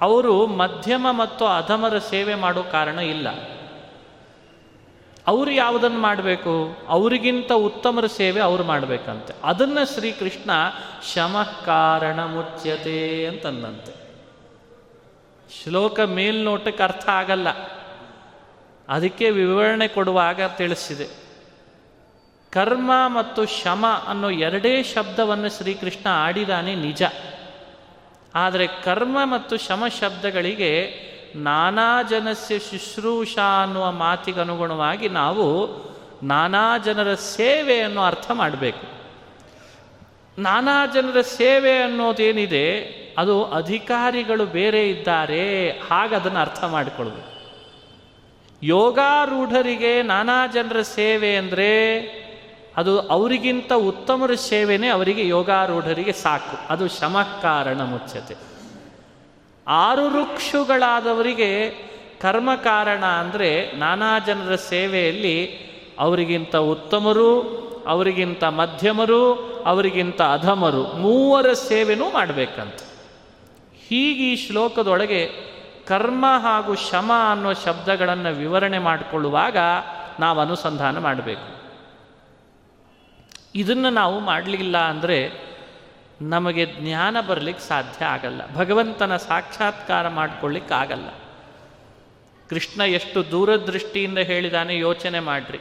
[0.01, 3.29] ಅವರು ಮಧ್ಯಮ ಮತ್ತು ಅಧಮರ ಸೇವೆ ಮಾಡೋ ಕಾರಣ ಇಲ್ಲ.
[5.27, 6.77] ಅವರು ಯಾವುದನ್ನು ಮಾಡಬೇಕು?
[6.89, 9.35] ಅವರಿಗಿಂತ ಉತ್ತಮರ ಸೇವೆ ಅವರು ಮಾಡಬೇಕಂತೆ.
[9.45, 10.51] ಅದನ್ನು ಶ್ರೀಕೃಷ್ಣ
[11.15, 14.05] ಶಮ ಕಾರಣ ಮುಚ್ಯತೆ ಅಂತಂದಂತೆ.
[15.63, 17.49] ಶ್ಲೋಕ ಮೇಲ್ನೋಟಕ್ಕೆ ಅರ್ಥ ಆಗಲ್ಲ.
[18.89, 21.09] ಅದಕ್ಕೆ ವಿವರಣೆ ಕೊಡುವಾಗ ತಿಳಿಸಿದೆ.
[22.51, 27.03] ಕರ್ಮ ಮತ್ತು ಶಮ ಅನ್ನೋ ಎರಡೇ ಶಬ್ದವನ್ನು ಶ್ರೀಕೃಷ್ಣ ಆಡಿದಾನೆ ನಿಜ.
[28.35, 30.73] ಆದರೆ ಕರ್ಮ ಮತ್ತು ಶಮ ಶಬ್ದಗಳಿಗೆ
[31.37, 35.47] ನಾನಾ ಜನಸ್ಯ ಶುಶ್ರೂಷ ಅನ್ನುವ ಮಾತಿಗೆ ಅನುಗುಣವಾಗಿ ನಾವು
[36.23, 38.87] ನಾನಾ ಜನರ ಸೇವೆಯನ್ನು ಅರ್ಥ ಮಾಡಬೇಕು.
[40.39, 42.67] ನಾನಾ ಜನರ ಸೇವೆ ಅನ್ನೋದೇನಿದೆ,
[43.19, 47.35] ಅದು ಅಧಿಕಾರಿಗಳು ಬೇರೆ ಇದ್ದಾರೆ ಹಾಗದನ್ನು ಅರ್ಥ ಮಾಡಿಕೊಳ್ಬೇಕು
[48.63, 51.73] ಯೋಗಾರೂಢರಿಗೆ ನಾನಾ ಜನರ ಸೇವೆ ಅಂದರೆ
[52.77, 56.73] ಅದು ಅವರಿಗಿಂತ ಉತ್ತಮರ ಸೇವೆನೇ ಅವರಿಗೆ ಯೋಗಾರೂಢರಿಗೆ ಸಾಕು.
[56.73, 58.37] ಅದು ಶಮಕಾರಣ ಮುಚ್ಚತೆ
[59.69, 61.71] ಆರು ಋಕ್ಷುಗಳಾದವರಿಗೆ
[62.21, 65.47] ಕರ್ಮ ಕಾರಣ ಅಂದರೆ ನಾನಾ ಜನರ ಸೇವೆಯಲ್ಲಿ
[65.99, 67.41] ಅವರಿಗಿಂತ ಉತ್ತಮರು,
[67.87, 69.35] ಅವರಿಗಿಂತ ಮಧ್ಯಮರು,
[69.67, 72.81] ಅವರಿಗಿಂತ ಅಧಮರು ಮೂವರ ಸೇವೆನೂ ಮಾಡಬೇಕಂತ.
[73.89, 75.27] ಹೀಗೆ ಈ ಶ್ಲೋಕದೊಳಗೆ
[75.87, 79.57] ಕರ್ಮ ಹಾಗೂ ಶಮ ಅನ್ನೋ ಶಬ್ದಗಳನ್ನು ವಿವರಣೆ ಮಾಡಿಕೊಳ್ಳುವಾಗ
[80.21, 81.54] ನಾವು ಅನುಸಂಧಾನ ಮಾಡಬೇಕು.
[83.55, 85.19] ಇದನ್ನು ನಾವು ಮಾಡಲಿಲ್ಲ ಅಂದರೆ
[86.23, 88.55] ನಮಗೆ ಜ್ಞಾನ ಬರಲಿಕ್ಕೆ ಸಾಧ್ಯ ಆಗಲ್ಲ.
[88.55, 91.09] ಭಗವಂತನ ಸಾಕ್ಷಾತ್ಕಾರ ಮಾಡಿಕೊಳ್ಳಿಕ್ಕಾಗಲ್ಲ
[92.51, 95.61] ಕೃಷ್ಣ ಎಷ್ಟು ದೂರದೃಷ್ಟಿಯಿಂದ ಹೇಳಿದಾನೆ ಯೋಚನೆ ಮಾಡಿರಿ.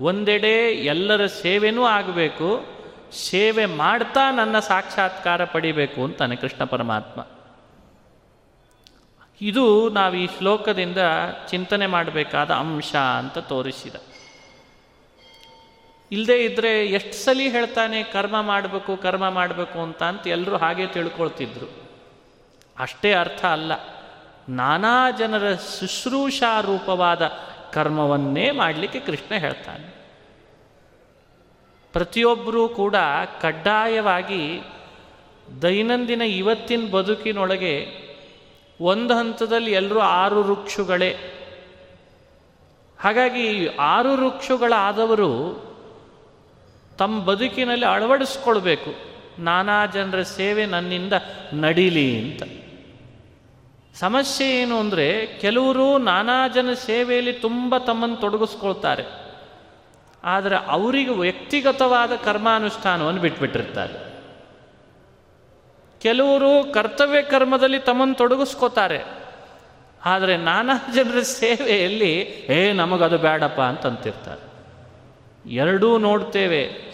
[0.00, 0.54] ಒಂದೆಡೆ
[0.84, 2.48] ಎಲ್ಲರ ಸೇವೆನೂ ಆಗಬೇಕು,
[3.12, 7.26] ಸೇವೆ ಮಾಡ್ತಾ ನನ್ನ ಸಾಕ್ಷಾತ್ಕಾರ ಪಡಿಬೇಕು ಅಂತಾನೆ ಕೃಷ್ಣ ಪರಮಾತ್ಮ.
[9.40, 10.98] ಇದು ನಾವು ಈ ಶ್ಲೋಕದಿಂದ
[11.50, 13.96] ಚಿಂತನೆ ಮಾಡಬೇಕಾದ ಅಂಶ ಅಂತ ತೋರಿಸಿದ.
[16.12, 21.66] ಇಲ್ಲದೆ ಇದ್ದರೆ ಎಷ್ಟು ಸಲ ಹೇಳ್ತಾನೆ, ಕರ್ಮ ಮಾಡಬೇಕು ಕರ್ಮ ಮಾಡಬೇಕು ಅಂತ ಅಂತ ಎಲ್ಲರೂ ಹಾಗೆ ತಿಳ್ಕೊಳ್ತಿದ್ರು.
[22.78, 23.72] ಅಷ್ಟೇ ಅರ್ಥ ಅಲ್ಲ.
[24.48, 27.26] ನಾನಾ ಜನರ ಶುಶ್ರೂಷಾರೂಪವಾದ
[27.72, 29.94] ಕರ್ಮವನ್ನೇ ಮಾಡಲಿಕ್ಕೆ ಕೃಷ್ಣ ಹೇಳ್ತಾನೆ.
[31.92, 32.96] ಪ್ರತಿಯೊಬ್ಬರೂ ಕೂಡ
[33.40, 34.60] ಕಡ್ಡಾಯವಾಗಿ
[35.62, 37.86] ದೈನಂದಿನ ಇವತ್ತಿನ ಬದುಕಿನೊಳಗೆ
[38.80, 41.16] ಒಂದು ಹಂತದಲ್ಲಿ ಎಲ್ಲರೂ ಆರು ವೃಕ್ಷಗಳೇ
[43.00, 45.71] ಹಾಗಾಗಿ ಆರು ವೃಕ್ಷಗಳಾದವರು
[46.98, 48.94] ತಮ್ಮ ಬದುಕಿನಲ್ಲಿ ಅಳವಡಿಸ್ಕೊಳ್ಬೇಕು.
[49.38, 51.12] ನಾನಾ ಜನರ ಸೇವೆ ನನ್ನಿಂದ
[51.52, 52.42] ನಡೀಲಿ ಅಂತ.
[53.94, 59.04] ಸಮಸ್ಯೆ ಏನು ಅಂದರೆ ಕೆಲವರು ನಾನಾ ಜನ ಸೇವೆಯಲ್ಲಿ ತುಂಬ ತಮ್ಮನ್ನು ತೊಡಗಿಸ್ಕೊಳ್ತಾರೆ.
[60.24, 64.12] ಆದರೆ ಅವರಿಗೆ ವ್ಯಕ್ತಿಗತವಾದ ಕರ್ಮಾನುಷ್ಠಾನವನ್ನು ಬಿಟ್ಬಿಟ್ಟಿರ್ತಾರೆ.
[66.00, 69.04] ಕೆಲವರು ಕರ್ತವ್ಯ ಕರ್ಮದಲ್ಲಿ ತಮ್ಮನ್ನು ತೊಡಗಿಸ್ಕೋತಾರೆ.
[70.04, 72.18] ಆದರೆ ನಾನಾ ಜನರ ಸೇವೆಯಲ್ಲಿ,
[72.48, 74.51] ಏ, ನಮಗದು ಬೇಡಪ್ಪ ಅಂತ ಅಂತಿರ್ತಾರೆ
[75.46, 76.92] ಎರಡೂ ನೋಡ್ತೇವೆ.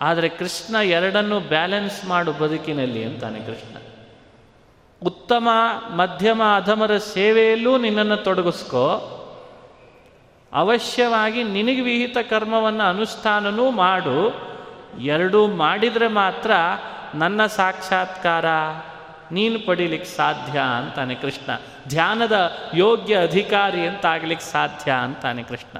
[0.00, 3.76] ಆದರೆ ಕೃಷ್ಣ ಎರಡನ್ನು ಬ್ಯಾಲೆನ್ಸ್ ಮಾಡು ಬದುಕಿನಲ್ಲಿ ಅಂತಾನೆ ಕೃಷ್ಣ.
[5.06, 5.48] ಉತ್ತಮ,
[5.88, 9.10] ಮಧ್ಯಮ, ಅಧಮರ ಸೇವೆಯಲ್ಲೂ ನಿನ್ನನ್ನು ತೊಡಗಿಸ್ಕೋ.
[10.52, 14.44] ಅವಶ್ಯವಾಗಿ ನಿನಗೆ ವಿಹಿತ ಕರ್ಮವನ್ನು ಅನುಷ್ಠಾನನೂ ಮಾಡು.
[15.00, 16.50] ಎರಡೂ ಮಾಡಿದರೆ ಮಾತ್ರ
[17.14, 18.44] ನನ್ನ ಸಾಕ್ಷಾತ್ಕಾರ,
[19.32, 21.50] ನೀನು ಪಡೀಲಿಕ್ಕೆ ಸಾಧ್ಯ ಅಂತಾನೆ ಕೃಷ್ಣ.
[21.88, 25.78] ಧ್ಯಾನದ ಯೋಗ್ಯ ಅಧಿಕಾರಿ ಅಂತ ಆಗ್ಲಿಕ್ಕೆ ಸಾಧ್ಯ ಅಂತಾನೆ ಕೃಷ್ಣ.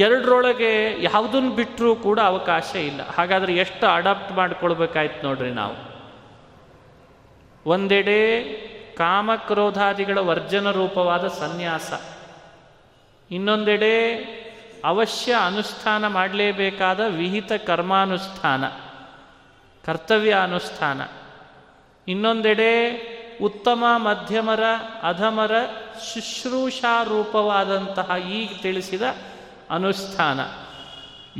[0.00, 3.08] ಎರಡರೊಳಗೆ ಯಾವುದನ್ನು ಬಿಟ್ಟರೂ ಕೂಡ ಅವಕಾಶ ಇಲ್ಲ.
[3.08, 5.76] ಹಾಗಾದರೆ ಎಷ್ಟು ಅಡಾಪ್ಟ್ ಮಾಡ್ಕೊಳ್ಬೇಕಾಯ್ತು ನೋಡ್ರಿ ನಾವು.
[7.66, 8.42] ಒಂದೆಡೆ
[8.96, 11.92] ಕಾಮಕ್ರೋಧಾದಿಗಳ ವರ್ಜನ ರೂಪವಾದ ಸನ್ಯಾಸ.
[13.30, 13.96] ಇನ್ನೊಂದೆಡೆ
[14.84, 18.64] ಅವಶ್ಯ ಅನುಷ್ಠಾನ ಮಾಡಲೇಬೇಕಾದ ವಿಹಿತ ಕರ್ಮಾನುಷ್ಠಾನ,
[19.86, 21.00] ಕರ್ತವ್ಯ ಅನುಷ್ಠಾನ.
[22.08, 22.74] ಇನ್ನೊಂದೆಡೆ
[23.42, 24.62] ಉತ್ತಮ, ಮಧ್ಯಮರ,
[25.02, 25.52] ಅಧಮರ
[26.14, 29.02] ಶುಶ್ರೂಷಾರೂಪವಾದಂತಹ ಈಗ ತಿಳಿಸಿದ
[29.70, 30.40] ಅನುಷ್ಠಾನ.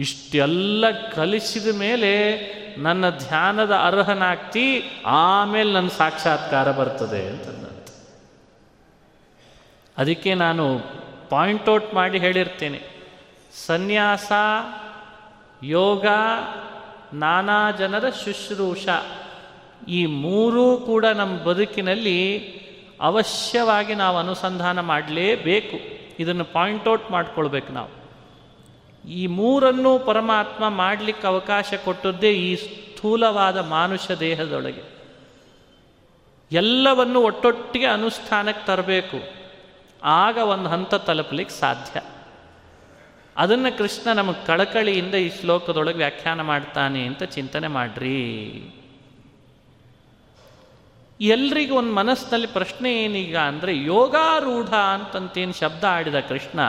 [0.00, 2.40] ಇಷ್ಟೆಲ್ಲ ಕಲಿಸಿದ ಮೇಲೆ
[2.78, 7.88] ನನ್ನ ಧ್ಯಾನದ ಅರ್ಹನಾಗ್ತಿ ಆಮೇಲೆ ನನ್ನ ಸಾಕ್ಷಾತ್ಕಾರ ಬರ್ತದೆ ಅಂತಂದಂತ
[9.98, 10.80] ಅದಕ್ಕೆ ನಾನು
[11.30, 12.80] ಪಾಯಿಂಟ್ ಔಟ್ ಮಾಡಿ ಹೇಳಿರ್ತೇನೆ.
[13.66, 14.32] ಸನ್ಯಾಸ,
[15.62, 16.06] ಯೋಗ,
[17.12, 18.88] ನಾನಾ ಜನರ ಶುಶ್ರೂಷ
[19.88, 22.38] ಈ ಮೂರೂ ಕೂಡ ನಮ್ಮ ಬದುಕಿನಲ್ಲಿ
[23.00, 25.76] ಅವಶ್ಯವಾಗಿ ನಾವು ಅನುಸಂಧಾನ ಮಾಡಲೇಬೇಕು.
[26.22, 27.99] ಇದನ್ನು ಪಾಯಿಂಟ್ ಔಟ್ ಮಾಡ್ಕೊಳ್ಬೇಕು ನಾವು.
[29.08, 34.82] ಈ ಮೂರನ್ನೂ ಪರಮಾತ್ಮ ಮಾಡಲಿಕ್ಕೆ ಅವಕಾಶ ಕೊಟ್ಟದ್ದೇ ಈ ಸ್ಥೂಲವಾದ ಮಾನುಷ ದೇಹದೊಳಗೆ.
[36.52, 39.16] ಎಲ್ಲವನ್ನು ಒಟ್ಟೊಟ್ಟಿಗೆ ಅನುಷ್ಠಾನಕ್ಕೆ ತರಬೇಕು.
[40.02, 42.00] ಆಗ ಒಂದು ಹಂತ ತಲುಪಲಿಕ್ಕೆ ಸಾಧ್ಯ.
[43.36, 48.54] ಅದನ್ನು ಕೃಷ್ಣ ನಮಗೆ ಕಳಕಳಿಯಿಂದ ಈ ಶ್ಲೋಕದೊಳಗೆ ವ್ಯಾಖ್ಯಾನ ಮಾಡ್ತಾನೆ ಅಂತ ಚಿಂತನೆ ಮಾಡ್ರಿ.
[51.20, 56.60] ಎಲ್ರಿಗೂ ಒಂದು ಮನಸ್ಸಿನಲ್ಲಿ ಪ್ರಶ್ನೆ ಏನೀಗ ಅಂದರೆ ಯೋಗಾರೂಢ ಅಂತಂತೇನು ಶಬ್ದ ಆಡಿದ ಕೃಷ್ಣ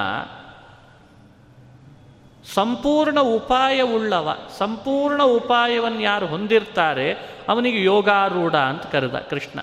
[2.54, 7.14] ಸಂಪೂರ್ಣ ಉಪಾಯವುಳ್ಳವ, ಸಂಪೂರ್ಣ ಉಪಾಯವನ್ನು ಯಾರು ಹೊಂದಿರ್ತಾರೆ,
[7.50, 9.60] ಅವನಿಗೆ ಯೋಗಾರೂಢ ಅಂತ ಕರೆದ ಕೃಷ್ಣ.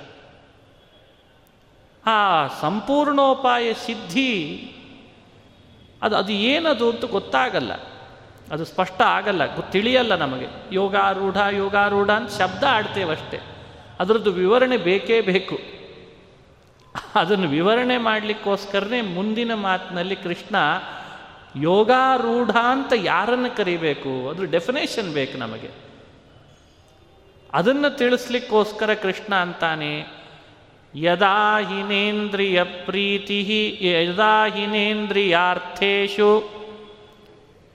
[2.07, 4.35] ಆ ಸಂಪೂರ್ಣೋಪಾಯ ಸಿದ್ಧಿ,
[6.03, 7.73] ಅದು ಅದು ಏನದು ಅಂತ ಗೊತ್ತಾಗಲ್ಲ.
[8.53, 10.47] ಅದು ಸ್ಪಷ್ಟ ಆಗಲ್ಲ, ತಿಳಿಯಲ್ಲ ನಮಗೆ.
[10.73, 13.41] ಯೋಗಾರೂಢ ಯೋಗಾರೂಢ ಅಂತ ಶಬ್ದ ಆಡ್ತೇವಷ್ಟೇ
[14.01, 15.59] ಅದರದ್ದು ವಿವರಣೆ ಬೇಕೇ ಬೇಕು.
[17.15, 20.57] ಅದನ್ನು ವಿವರಣೆ ಮಾಡಲಿಕ್ಕೋಸ್ಕರನೇ ಮುಂದಿನ ಮಾತಿನಲ್ಲಿ ಕೃಷ್ಣ
[21.61, 24.31] ಯೋಗಾರೂಢ ಅಂತ ಯಾರನ್ನು ಕರಿಬೇಕು?
[24.31, 25.71] ಅದ್ರ ಡೆಫಿನೇಷನ್ ಬೇಕು ನಮಗೆ.
[27.53, 30.07] ಅದನ್ನು ತಿಳಿಸ್ಲಿಕ್ಕೋಸ್ಕರ ಕೃಷ್ಣ ಅಂತಾನೆ,
[30.95, 36.59] ಯದಾ ಹಿನೇಂದ್ರಿಯ ಪ್ರೀತಿ, ಯದಾ ಹಿನೇಂದ್ರಿಯಾರ್ಥೇಶು,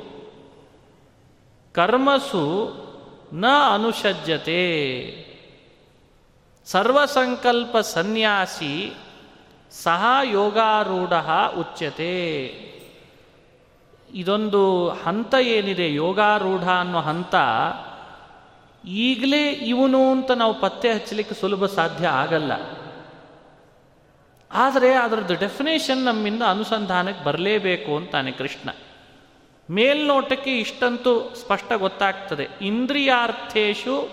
[1.73, 2.75] ಕರ್ಮಸು
[3.33, 4.63] ನ ಅನುಷಜ್ಯತೆ
[6.67, 8.95] ಸರ್ವಸಂಕಲ್ಪ ಸನ್ಯಾಸಿ
[9.71, 11.13] ಸಹ ಯೋಗಾರೂಢ
[11.59, 12.47] ಉಚ್ಯತೆ.
[14.15, 17.35] ಇದೊಂದು ಹಂತ ಏನಿದೆ, ಯೋಗಾರೂಢ ಅನ್ನೋ ಹಂತ,
[18.89, 22.53] ಈಗಲೇ ಇವನು ಅಂತ ನಾವು ಪತ್ತೆ ಹಚ್ಚಲಿಕ್ಕೆ ಸುಲಭ ಸಾಧ್ಯ ಆಗಲ್ಲ.
[24.53, 28.71] ಆದರೆ ಅದರದ್ದು ಡೆಫಿನೇಷನ್ ನಮ್ಮಿಂದ ಅನುಸಂಧಾನಕ್ಕೆ ಬರಲೇಬೇಕು ಅಂತಾನೆ ಕೃಷ್ಣ.
[29.71, 32.49] ಮೇಲ್ನೋಟಕ್ಕೆ ಇಷ್ಟಂತೂ ಸ್ಪಷ್ಟ ಗೊತ್ತಾಗ್ತದೆ.
[32.61, 34.09] ಇಂದ್ರಿಯಾರ್ಥೇಶು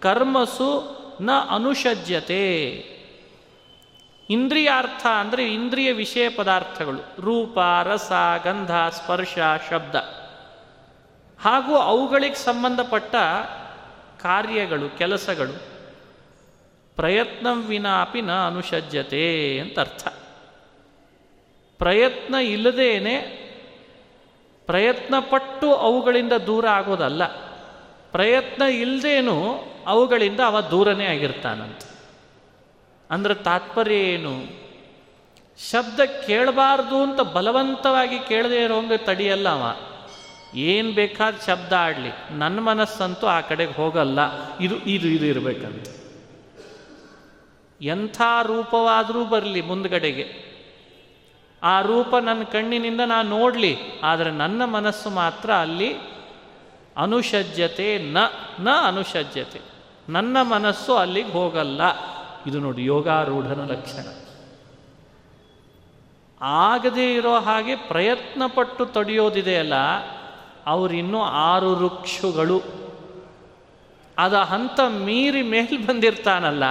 [0.00, 2.70] ಕರ್ಮಸು ನ ಅನುಷಜ್ಯತೆ.
[4.30, 7.20] ಇಂದ್ರಿಯಾರ್ಥ ಅಂದರೆ ಇಂದ್ರಿಯ ವಿಷಯ ಪದಾರ್ಥಗಳು.
[7.20, 8.12] ರೂಪ, ರಸ,
[8.44, 9.38] ಗಂಧ, ಸ್ಪರ್ಶ,
[9.70, 9.94] ಶಬ್ದ.
[11.40, 13.14] ಹಾಗೂ ಅವುಗಳಿಗೆ ಸಂಬಂಧಪಟ್ಟ
[14.22, 15.62] ಕಾರ್ಯಗಳು, ಕೆಲಸಗಳು,
[16.96, 20.08] ಪ್ರಯತ್ನ ವಿನಾಪಿನ ನ ಅನುಷಜ್ಯತೆ ಅಂತ ಅರ್ಥ.
[21.78, 23.16] ಪ್ರಯತ್ನ ಇಲ್ಲದೇನೆ
[24.66, 27.26] ಪ್ರಯತ್ನಪಟ್ಟು ಅವುಗಳಿಂದ ದೂರ ಆಗೋದಲ್ಲ.
[28.12, 31.82] ಪ್ರಯತ್ನ ಇಲ್ಲದೇನು ಅವುಗಳಿಂದ ಅವ ದೂರನೇ ಆಗಿರ್ತಾನಂತ.
[33.10, 34.60] ಅಂದ್ರೆ ತಾತ್ಪರ್ಯ ಏನು?
[35.70, 39.76] ಶಬ್ದ ಕೇಳಬಾರ್ದು ಅಂತ ಬಲವಂತವಾಗಿ ಕೇಳದೇ ಇರೋಂಗೆ ತಡಿಯಲ್ಲ ಅವ.
[40.54, 42.38] ಏನು ಬೇಕಾದ ಶಬ್ದ ಆಡಲಿ.
[42.38, 44.18] ನನ್ನ ಮನಸ್ಸಂತೂ ಆ ಕಡೆಗೆ ಹೋಗಲ್ಲ.
[44.58, 45.86] ಇದು ಇದು ಇದು ಇರಬೇಕಂತ.
[47.82, 50.50] ಎಂಥ ರೂಪವಾದರೂ ಬರಲಿ ಮುಂದ್ಗಡೆಗೆ.
[51.62, 55.94] ಆ ರೂಪ ನನ್ನ ಕಣ್ಣಿನಿಂದ ನಾನು ನೋಡಲಿ, ಆದರೆ ನನ್ನ ಮನಸ್ಸು ಮಾತ್ರ ಅಲ್ಲಿ
[56.96, 58.18] ಅನುಷಜ್ಯತೆ ನ
[58.60, 59.60] ನ ಅನುಷಜ್ಯತೆ.
[60.08, 61.80] ನನ್ನ ಮನಸ್ಸು ಅಲ್ಲಿಗೆ ಹೋಗಲ್ಲ.
[62.46, 64.06] ಇದು ನೋಡಿ ಯೋಗಾರೂಢನ ಲಕ್ಷಣ.
[66.40, 69.74] ಆಗದೇ ಇರೋ ಹಾಗೆ ಪ್ರಯತ್ನ ಪಟ್ಟು ತಡೆಯೋದಿದೆಯಲ್ಲ
[70.66, 72.62] ಅವರಿನ್ನೂ ಆರು ವೃಕ್ಷಗಳು
[74.18, 76.64] ಅದ ಹಂತ ಮೀರಿ ಮೇಲ್ ಬಂದಿರ್ತಾನಲ್ಲ,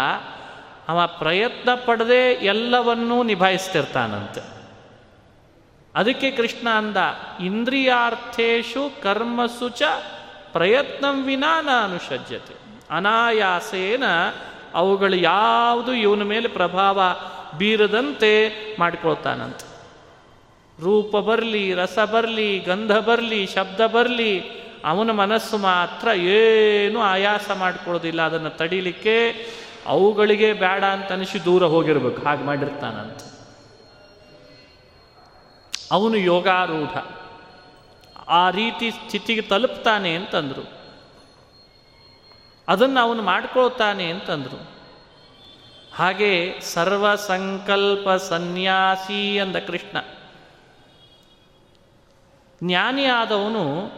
[0.88, 4.42] ಅವ ಪ್ರಯತ್ನ ಪಡದೆ ಎಲ್ಲವನ್ನೂ ನಿಭಾಯಿಸ್ತಿರ್ತಾನಂತೆ.
[5.96, 6.98] ಅದಕ್ಕೆ ಕೃಷ್ಣ ಅಂದ,
[7.44, 9.84] ಇಂದ್ರಿಯಾರ್ಥೇಶು ಕರ್ಮಸು ಚ
[10.54, 12.56] ಪ್ರಯತ್ನ ವಿನಾ ನಾನು ಅನುಷಜ್ಯತೆ
[12.92, 14.04] ಅನಾಯಾಸೇನ
[14.74, 17.02] ಅವುಗಳು ಯಾವುದು ಇವನ ಮೇಲೆ ಪ್ರಭಾವ
[17.58, 18.50] ಬೀರದಂತೆ
[18.80, 19.70] ಮಾಡ್ಕೊಳ್ತಾನಂತೆ.
[20.84, 24.40] ರೂಪ ಬರಲಿ, ರಸ ಬರಲಿ, ಗಂಧ ಬರಲಿ, ಶಬ್ದ ಬರಲಿ,
[24.86, 28.22] ಅವನ ಮನಸ್ಸು ಮಾತ್ರ ಏನು ಆಯಾಸ ಮಾಡಿಕೊಳ್ಳೋದಿಲ್ಲ.
[28.22, 29.46] ಅದನ್ನು ತಡಿಲಿಕ್ಕೆ
[29.86, 32.22] ಅವುಗಳಿಗೆ ಬೇಡ ಅಂತ ಅನಿಸಿ ದೂರ ಹೋಗಿರ್ಬೇಕು.
[32.22, 33.20] ಹಾಗೆ ಮಾಡಿರ್ತಾನಂತ.
[35.92, 36.98] ಅವನು ಯೋಗಾರೂಢ.
[38.28, 40.79] ಆ ರೀತಿ ಸ್ಥಿತಿಗೆ ತಲುಪ್ತಾನೆ ಅಂತಂದರು.
[42.70, 44.80] ಅದನ್ನು ಅವನು ಮಾಡ್ಕೊಳ್ತಾನೆ ಅಂತಂದರು.
[45.96, 49.98] ಹಾಗೆ ಸರ್ವ ಸಂಕಲ್ಪ ಸನ್ಯಾಸಿ ಅಂದ ಕೃಷ್ಣ.
[52.64, 53.92] ಜ್ಞಾನಿಯಾದವನು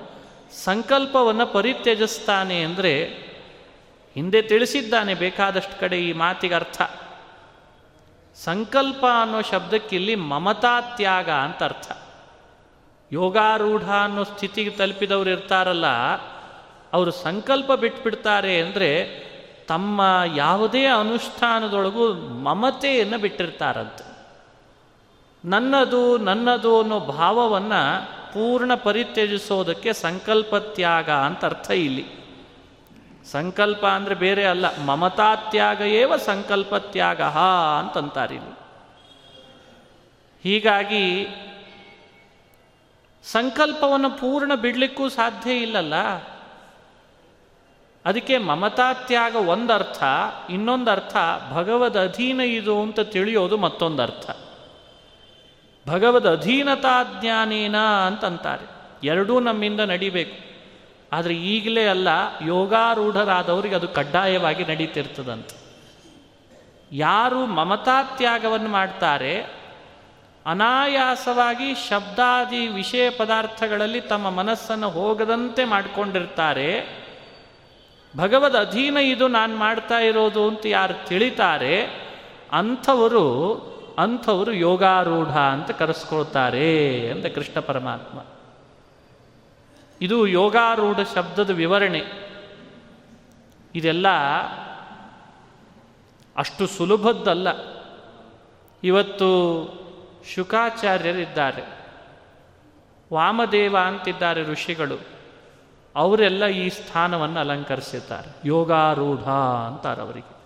[0.63, 3.03] ಸಂಕಲ್ಪವನ್ನು ಪರಿತ್ಯಜಿಸ್ತಾನೆ ಅಂದರೆ
[4.15, 6.81] ಹಿಂದೆ ತಿಳಿಸಿದ್ದಾನೆ ಬೇಕಾದಷ್ಟು ಕಡೆ ಈ ಮಾತಿಗೆ ಅರ್ಥ.
[8.35, 11.91] ಸಂಕಲ್ಪ ಅನ್ನೋ ಶಬ್ದಕ್ಕಿಲ್ಲಿ ಮಮತಾ ತ್ಯಾಗ ಅಂತ ಅರ್ಥ.
[13.11, 15.85] ಯೋಗಾರೂಢ ಅನ್ನೋ ಸ್ಥಿತಿಗೆ ತಲುಪಿದವರು ಇರ್ತಾರಲ್ಲ
[16.93, 18.89] ಅವರು ಸಂಕಲ್ಪ ಬಿಟ್ಬಿಡ್ತಾರೆ ಅಂದರೆ
[19.67, 20.01] ತಮ್ಮ
[20.35, 24.11] ಯಾವುದೇ ಅನುಷ್ಠಾನದೊಳಗೂ ಮಮತೆಯನ್ನು ಬಿಟ್ಟಿರ್ತಾರಂತೆ.
[25.45, 27.81] ನನ್ನದು ನನ್ನದು ಅನ್ನೋ ಭಾವವನ್ನು
[28.33, 32.05] ಪೂರ್ಣ ಪರಿತ್ಯಜಿಸೋದಕ್ಕೆ ಸಂಕಲ್ಪ ತ್ಯಾಗ ಅಂತ ಅರ್ಥ ಇಲ್ಲಿ.
[33.31, 37.21] ಸಂಕಲ್ಪ ಅಂದರೆ ಬೇರೆ ಅಲ್ಲ ಮಮತಾತ್ಯಾಗ ಏವ ಸಂಕಲ್ಪ ತ್ಯಾಗ
[37.79, 38.55] ಅಂತಂತಾರೆ ಇಲ್ಲಿ.
[40.43, 41.27] ಹೀಗಾಗಿ
[43.23, 45.93] ಸಂಕಲ್ಪವನ್ನು ಪೂರ್ಣ ಬಿಡಲಿಕ್ಕೂ ಸಾಧ್ಯ ಇಲ್ಲಲ್ಲ?
[48.05, 50.03] ಅದಕ್ಕೆ ಮಮತಾತ್ಯಾಗ ಒಂದರ್ಥ,
[50.49, 51.17] ಇನ್ನೊಂದು ಅರ್ಥ
[51.51, 54.29] ಭಗವದ್ ಅಧೀನ ಇದು ಅಂತ ತಿಳಿಯೋದು ಮತ್ತೊಂದು ಅರ್ಥ.
[55.89, 58.69] ಭಗವದ್ ಅಧೀನತಾ ಜ್ಞಾನೇನ ಅಂತಂತಾರೆ.
[59.03, 60.51] ಎರಡೂ ನಮ್ಮಿಂದ ನಡಿಬೇಕು.
[61.13, 62.07] ಆದರೆ ಈಗಲೇ ಅಲ್ಲ,
[62.45, 65.55] ಯೋಗಾರೂಢರಾದವರಿಗೆ ಅದು ಕಡ್ಡಾಯವಾಗಿ ನಡೀತಿರ್ತದಂತೆ.
[66.91, 69.61] ಯಾರು ಮಮತಾತ್ಯಾಗವನ್ನು ಮಾಡ್ತಾರೆ,
[70.45, 77.00] ಅನಾಯಾಸವಾಗಿ ಶಬ್ದಾದಿ ವಿಷಯ ಪದಾರ್ಥಗಳಲ್ಲಿ ತಮ್ಮ ಮನಸ್ಸನ್ನು ಹೋಗದಂತೆ ಮಾಡಿಕೊಂಡಿರ್ತಾರೆ
[78.17, 81.85] ಭಗವದ್ ಅಧೀನ ಇದು ನಾನು ಮಾಡ್ತಾ ಇರೋದು ಅಂತ ಯಾರು ತಿಳಿತಾರೆ,
[82.51, 83.27] ಅಂಥವರು
[83.99, 88.23] ಅಂಥವರು ಯೋಗಾರೂಢ ಅಂತ ಕರೆಸ್ಕೊಳ್ತಾರೆ ಅಂತ ಕೃಷ್ಣ ಪರಮಾತ್ಮ.
[90.01, 92.01] ಇದು ಯೋಗಾರೂಢ ಶಬ್ದದ ವಿವರಣೆ.
[93.75, 94.07] ಇದೆಲ್ಲ
[96.37, 97.47] ಅಷ್ಟು ಸುಲಭದ್ದಲ್ಲ.
[98.83, 99.29] ಇವತ್ತು
[100.35, 101.63] ಶುಕಾಚಾರ್ಯರಿದ್ದಾರೆ,
[103.13, 105.20] ವಾಮದೇವ ಅಂತಿದ್ದಾರೆ ಋಷಿಗಳು.
[105.95, 109.29] ಅವರೆಲ್ಲ ಈ ಸ್ಥಾನವನ್ನು ಅಲಂಕರಿಸಿದ್ದಾರೆ ಯೋಗಾರೂಢ
[109.67, 110.41] ಅಂತಾರೆ ಅವರಿಗೆ.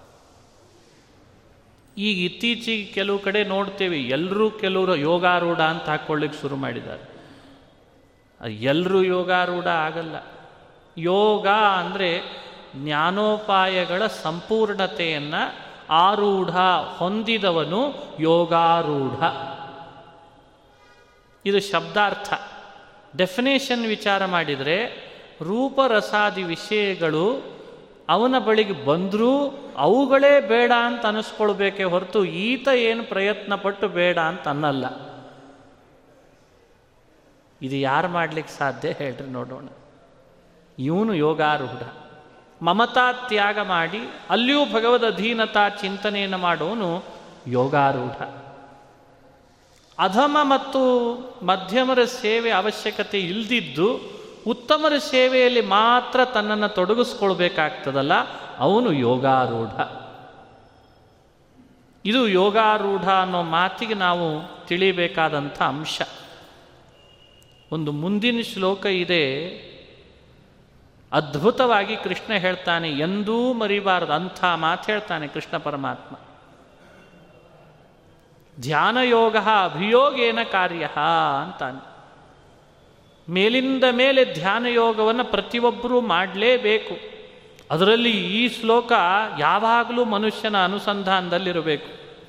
[1.98, 7.16] ಈಗ ಇತ್ತೀಚೆಗೆ ಕೆಲವು ಕಡೆ ನೋಡ್ತೇವೆ ಎಲ್ಲರೂ ಕೆಲವರು ಯೋಗಾರೂಢ ಅಂತ ಹಾಕ್ಕೊಳ್ಳಿಕ್ಕೆ ಶುರು ಮಾಡಿದ್ದಾರೆ.
[8.54, 10.16] ಎಲ್ಲರೂ ಯೋಗಾರೂಢ ಆಗಲ್ಲ.
[10.98, 12.22] ಯೋಗ ಅಂದರೆ
[12.76, 16.58] ಜ್ಞಾನೋಪಾಯಗಳ ಸಂಪೂರ್ಣತೆಯನ್ನು ಆರೂಢ
[16.98, 19.24] ಹೊಂದಿದವನು ಯೋಗಾರೂಢ.
[21.46, 22.34] ಇದು ಶಬ್ದಾರ್ಥ.
[23.18, 25.05] ಡೆಫಿನೇಷನ್ ವಿಚಾರ ಮಾಡಿದರೆ
[25.42, 27.56] ರೂಪರಸಾದಿ ವಿಷಯಗಳು
[28.10, 34.86] ಅವನ ಬಳಿಗೆ ಬಂದರೂ ಅವುಗಳೇ ಬೇಡ ಅಂತ ಅನಿಸ್ಕೊಳ್ಬೇಕೇ ಹೊರತು ಈತ ಏನು ಪ್ರಯತ್ನ ಪಟ್ಟು ಬೇಡ ಅಂತ ಅನ್ನಲ್ಲ.
[37.62, 39.68] ಇದು ಯಾರು ಮಾಡ್ಲಿಕ್ಕೆ ಸಾಧ್ಯ ಹೇಳ್ರಿ ನೋಡೋಣ.
[40.80, 41.84] ಇವನು ಯೋಗಾರೂಢ.
[42.62, 47.04] ಮಮತಾ ತ್ಯಾಗ ಮಾಡಿ ಅಲ್ಲಿಯೂ ಭಗವದ್ ಅಧೀನತಾ ಚಿಂತನೆಯನ್ನು ಮಾಡೋನು
[47.48, 48.24] ಯೋಗಾರೂಢ.
[50.00, 51.12] ಅಧಮ ಮತ್ತು
[51.46, 54.15] ಮಧ್ಯಮರ ಸೇವೆ ಅವಶ್ಯಕತೆ ಇಲ್ದಿದ್ದು
[54.48, 58.14] ಉತ್ತಮರ ಸೇವೆಯಲ್ಲಿ ಮಾತ್ರ ತನ್ನನ್ನು ತೊಡಗಿಸ್ಕೊಳ್ಬೇಕಾಗ್ತದಲ್ಲ,
[58.58, 59.82] ಅವನು ಯೋಗಾರೂಢ.
[62.06, 64.28] ಇದು ಯೋಗಾರೂಢ ಅನ್ನೋ ಮಾತಿಗೆ ನಾವು
[64.68, 66.02] ತಿಳಿಬೇಕಾದಂಥ ಅಂಶ.
[67.72, 69.26] ಒಂದು ಮುಂದಿನ ಶ್ಲೋಕ ಇದೆ,
[71.12, 76.16] ಅದ್ಭುತವಾಗಿ ಕೃಷ್ಣ ಹೇಳ್ತಾನೆ, ಎಂದೂ ಮರಿಬಾರದು, ಅಂಥ ಮಾತು ಹೇಳ್ತಾನೆ ಕೃಷ್ಣ ಪರಮಾತ್ಮ.
[78.62, 80.90] ಧ್ಯಾನಯೋಗ ಅಭಿಯೋಗೇನ ಕಾರ್ಯ
[81.44, 81.95] ಅಂತಾನೆ.
[83.30, 87.16] ಮೇಲಿಂದ ಮೇಲೆ ಧ್ಯಾನ ಯೋಗವನ್ನು ಪ್ರತಿಯೊಬ್ಬರೂ ಮಾಡಲೇಬೇಕು.
[87.72, 88.92] ಅದರಲ್ಲಿ ಈ ಶ್ಲೋಕ
[89.40, 92.20] ಯಾವಾಗಲೂ ಮನುಷ್ಯನ ಅನುಸಂಧಾನದಲ್ಲಿರಬೇಕು.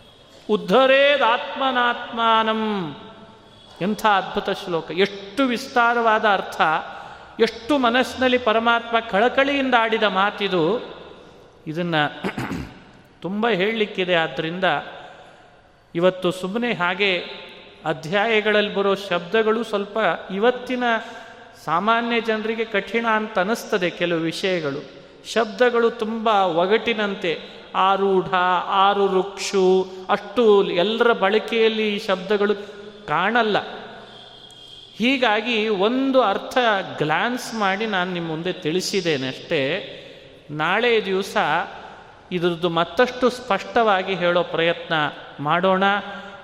[0.51, 2.97] ಉದ್ಧರೇದಾತ್ಮನಾತ್ಮಾನಂ
[3.81, 4.91] ಎಂಥ ಅದ್ಭುತ ಶ್ಲೋಕ.
[4.91, 6.61] ಎಷ್ಟು ವಿಸ್ತಾರವಾದ ಅರ್ಥ,
[7.41, 10.95] ಎಷ್ಟು ಮನಸ್ಸಿನಲ್ಲಿ ಪರಮಾತ್ಮ ಕಳಕಳಿಯಿಂದ ಆಡಿದ ಮಾತಿದು.
[11.67, 12.23] ಇದನ್ನು
[13.23, 14.15] ತುಂಬ ಹೇಳಲಿಕ್ಕಿದೆ.
[14.15, 14.65] ಆದ್ದರಿಂದ
[15.95, 17.45] ಇವತ್ತು ಸುಮ್ಮನೆ ಹಾಗೆ
[17.87, 19.99] ಅಧ್ಯಾಯಗಳಲ್ಲಿ ಬರೋ ಶಬ್ದಗಳು ಸ್ವಲ್ಪ
[20.34, 20.84] ಇವತ್ತಿನ
[21.64, 24.84] ಸಾಮಾನ್ಯ ಜನರಿಗೆ ಕಠಿಣ ಅಂತ ಅನ್ನಿಸ್ತದೆ ಕೆಲವು ವಿಷಯಗಳು.
[25.32, 27.41] ಶಬ್ದಗಳು ತುಂಬ ಒಗಟಿನಂತೆ.
[27.74, 28.34] ಆರೂಢ
[28.66, 32.55] ಆರು ರುಕ್ಷು ಅಷ್ಟು ಎಲ್ಲರ ಬಳಕೆಯಲ್ಲಿ ಈ ಶಬ್ದಗಳು
[33.07, 33.57] ಕಾಣಲ್ಲ.
[34.97, 36.59] ಹೀಗಾಗಿ ಒಂದು ಅರ್ಥ
[36.99, 39.93] ಗ್ಲಾನ್ಸ್ ಮಾಡಿ ನಾನು ನಿಮ್ಮ ಮುಂದೆ ತಿಳಿಸಿದ್ದೇನೆ ಅಷ್ಟೇ.
[40.51, 41.37] ನಾಳೆ ದಿವಸ
[42.32, 44.95] ಇದರದ್ದು ಮತ್ತಷ್ಟು ಸ್ಪಷ್ಟವಾಗಿ ಹೇಳೋ ಪ್ರಯತ್ನ
[45.41, 45.84] ಮಾಡೋಣ.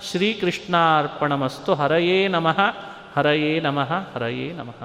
[0.03, 2.61] ಶ್ರೀಕೃಷ್ಣಾರ್ಪಣಮಸ್ತು ಹರಯೇ ನಮಃ
[3.16, 4.80] ಹರಯೇ ನಮಃ ಹರಯೇ ನಮಃ.